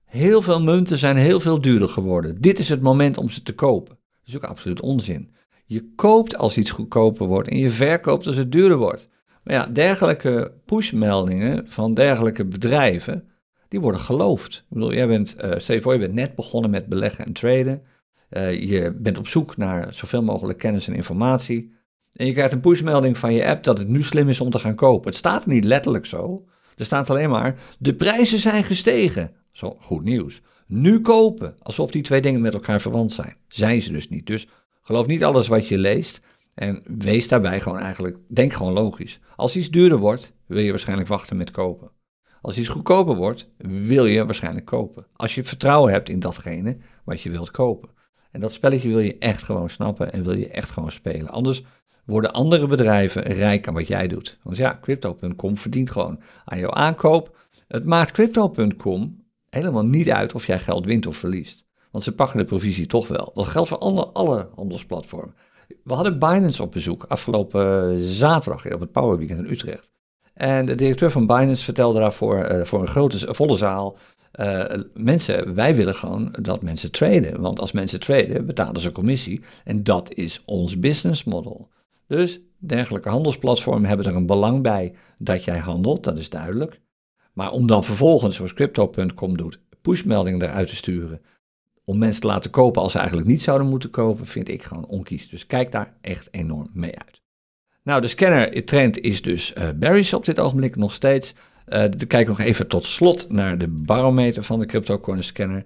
[0.05, 2.41] Heel veel munten zijn heel veel duurder geworden.
[2.41, 3.95] Dit is het moment om ze te kopen.
[3.95, 5.31] Dat is ook absoluut onzin.
[5.65, 9.09] Je koopt als iets goedkoper wordt en je verkoopt als het duurder wordt.
[9.43, 13.28] Maar ja, dergelijke pushmeldingen van dergelijke bedrijven,
[13.69, 14.55] die worden geloofd.
[14.55, 17.81] Ik bedoel, jij bent, uh, je voor, je bent net begonnen met beleggen en traden.
[18.29, 21.73] Uh, je bent op zoek naar zoveel mogelijk kennis en informatie.
[22.13, 24.59] En je krijgt een pushmelding van je app dat het nu slim is om te
[24.59, 25.09] gaan kopen.
[25.09, 26.45] Het staat niet letterlijk zo.
[26.75, 29.31] Er staat alleen maar, de prijzen zijn gestegen.
[29.51, 30.41] Zo, goed nieuws.
[30.67, 33.35] Nu kopen, alsof die twee dingen met elkaar verwant zijn.
[33.47, 34.27] Zijn ze dus niet.
[34.27, 34.47] Dus
[34.81, 36.21] geloof niet alles wat je leest.
[36.53, 39.19] En wees daarbij gewoon eigenlijk, denk gewoon logisch.
[39.35, 41.91] Als iets duurder wordt, wil je waarschijnlijk wachten met kopen.
[42.41, 45.05] Als iets goedkoper wordt, wil je waarschijnlijk kopen.
[45.15, 47.89] Als je vertrouwen hebt in datgene wat je wilt kopen.
[48.31, 51.29] En dat spelletje wil je echt gewoon snappen en wil je echt gewoon spelen.
[51.29, 51.63] Anders
[52.05, 54.37] worden andere bedrijven rijk aan wat jij doet.
[54.43, 57.37] Want ja, crypto.com verdient gewoon aan jouw aankoop.
[57.67, 61.65] Het maakt crypto.com helemaal niet uit of jij geld wint of verliest.
[61.91, 63.31] Want ze pakken de provisie toch wel.
[63.33, 65.35] Dat geldt voor alle, alle handelsplatformen.
[65.83, 69.91] We hadden Binance op bezoek afgelopen zaterdag op het Power Weekend in Utrecht.
[70.39, 73.97] En de directeur van Binance vertelde daarvoor uh, voor een grote, volle zaal.
[74.39, 74.63] Uh,
[74.93, 77.41] mensen, wij willen gewoon dat mensen traden.
[77.41, 79.41] Want als mensen traden, betalen ze commissie.
[79.63, 81.69] En dat is ons business model.
[82.07, 86.79] Dus dergelijke handelsplatformen hebben er een belang bij dat jij handelt, dat is duidelijk.
[87.33, 91.21] Maar om dan vervolgens, zoals Crypto.com doet, pushmeldingen eruit te sturen.
[91.83, 94.85] Om mensen te laten kopen als ze eigenlijk niet zouden moeten kopen, vind ik gewoon
[94.85, 95.29] onkies.
[95.29, 97.21] Dus kijk daar echt enorm mee uit.
[97.83, 101.33] Nou, de scanner trend is dus uh, berries op dit ogenblik nog steeds.
[101.67, 105.63] Uh, kijk nog even tot slot naar de barometer van de CryptoCoin scanner.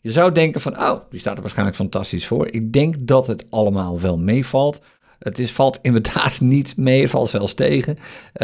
[0.00, 2.46] Je zou denken van, oh, die staat er waarschijnlijk fantastisch voor.
[2.46, 4.80] Ik denk dat het allemaal wel meevalt.
[5.18, 7.96] Het is, valt inderdaad niet mee, valt zelfs tegen.
[7.96, 8.02] Uh,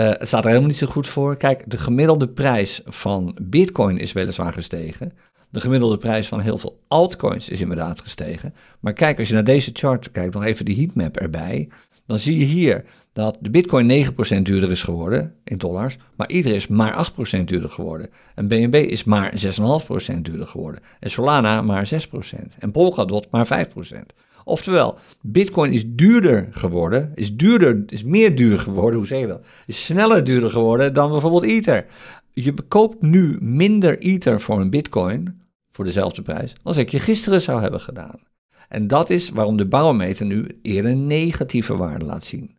[0.08, 1.36] het staat er helemaal niet zo goed voor.
[1.36, 5.12] Kijk, de gemiddelde prijs van Bitcoin is weliswaar gestegen.
[5.50, 8.54] De gemiddelde prijs van heel veel altcoins is inderdaad gestegen.
[8.80, 11.68] Maar kijk, als je naar deze chart kijkt, nog even die heatmap erbij.
[12.12, 14.06] Dan zie je hier dat de Bitcoin
[14.38, 18.10] 9% duurder is geworden in dollars, maar Ether is maar 8% duurder geworden.
[18.34, 19.34] En BNB is maar
[20.10, 20.80] 6,5% duurder geworden.
[21.00, 22.58] En Solana maar 6%.
[22.58, 23.98] En Polkadot maar 5%.
[24.44, 29.44] Oftewel, Bitcoin is duurder geworden, is, duurder, is meer duur geworden, hoe zeg je dat?
[29.66, 31.84] Is sneller duurder geworden dan bijvoorbeeld Ether.
[32.32, 37.40] Je koopt nu minder Ether voor een Bitcoin, voor dezelfde prijs, als ik je gisteren
[37.40, 38.30] zou hebben gedaan.
[38.72, 42.56] En dat is waarom de barometer nu eerder negatieve waarde laat zien.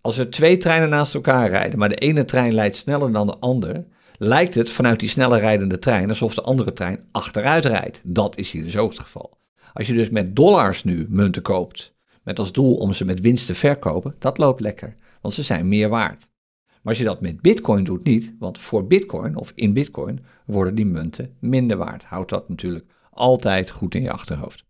[0.00, 3.38] Als er twee treinen naast elkaar rijden, maar de ene trein rijdt sneller dan de
[3.38, 3.84] ander,
[4.18, 8.00] lijkt het vanuit die sneller rijdende trein alsof de andere trein achteruit rijdt.
[8.04, 9.38] Dat is hier dus ook het geval.
[9.72, 13.46] Als je dus met dollars nu munten koopt, met als doel om ze met winst
[13.46, 16.28] te verkopen, dat loopt lekker, want ze zijn meer waard.
[16.66, 20.74] Maar als je dat met bitcoin doet, niet, want voor bitcoin of in bitcoin worden
[20.74, 22.04] die munten minder waard.
[22.04, 24.64] Houd dat natuurlijk altijd goed in je achterhoofd.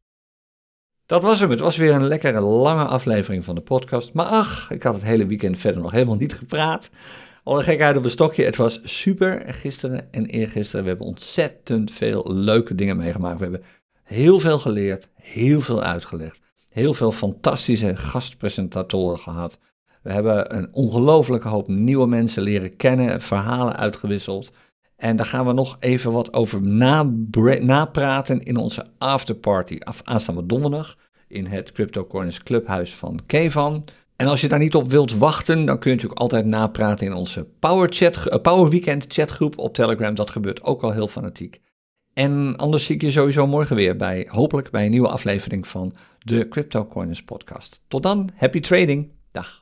[1.12, 1.50] Dat was hem.
[1.50, 4.12] Het was weer een lekkere lange aflevering van de podcast.
[4.12, 6.90] Maar ach, ik had het hele weekend verder nog helemaal niet gepraat.
[7.44, 8.44] Alle gekheid op een stokje.
[8.44, 10.82] Het was super gisteren en eergisteren.
[10.82, 13.38] We hebben ontzettend veel leuke dingen meegemaakt.
[13.38, 13.62] We hebben
[14.02, 16.40] heel veel geleerd, heel veel uitgelegd.
[16.70, 19.58] Heel veel fantastische gastpresentatoren gehad.
[20.02, 24.52] We hebben een ongelofelijke hoop nieuwe mensen leren kennen, verhalen uitgewisseld.
[25.02, 26.62] En daar gaan we nog even wat over
[27.62, 30.96] napraten in onze afterparty af, aanstaande donderdag
[31.28, 33.84] in het CryptoCorners Clubhuis van Kevan.
[34.16, 37.12] En als je daar niet op wilt wachten, dan kun je natuurlijk altijd napraten in
[37.12, 40.14] onze Power, chat, uh, Power Weekend chatgroep op Telegram.
[40.14, 41.60] Dat gebeurt ook al heel fanatiek.
[42.12, 45.92] En anders zie ik je sowieso morgen weer bij, hopelijk bij een nieuwe aflevering van
[46.18, 47.80] de CryptoCorners podcast.
[47.88, 49.10] Tot dan, happy trading.
[49.32, 49.61] Dag.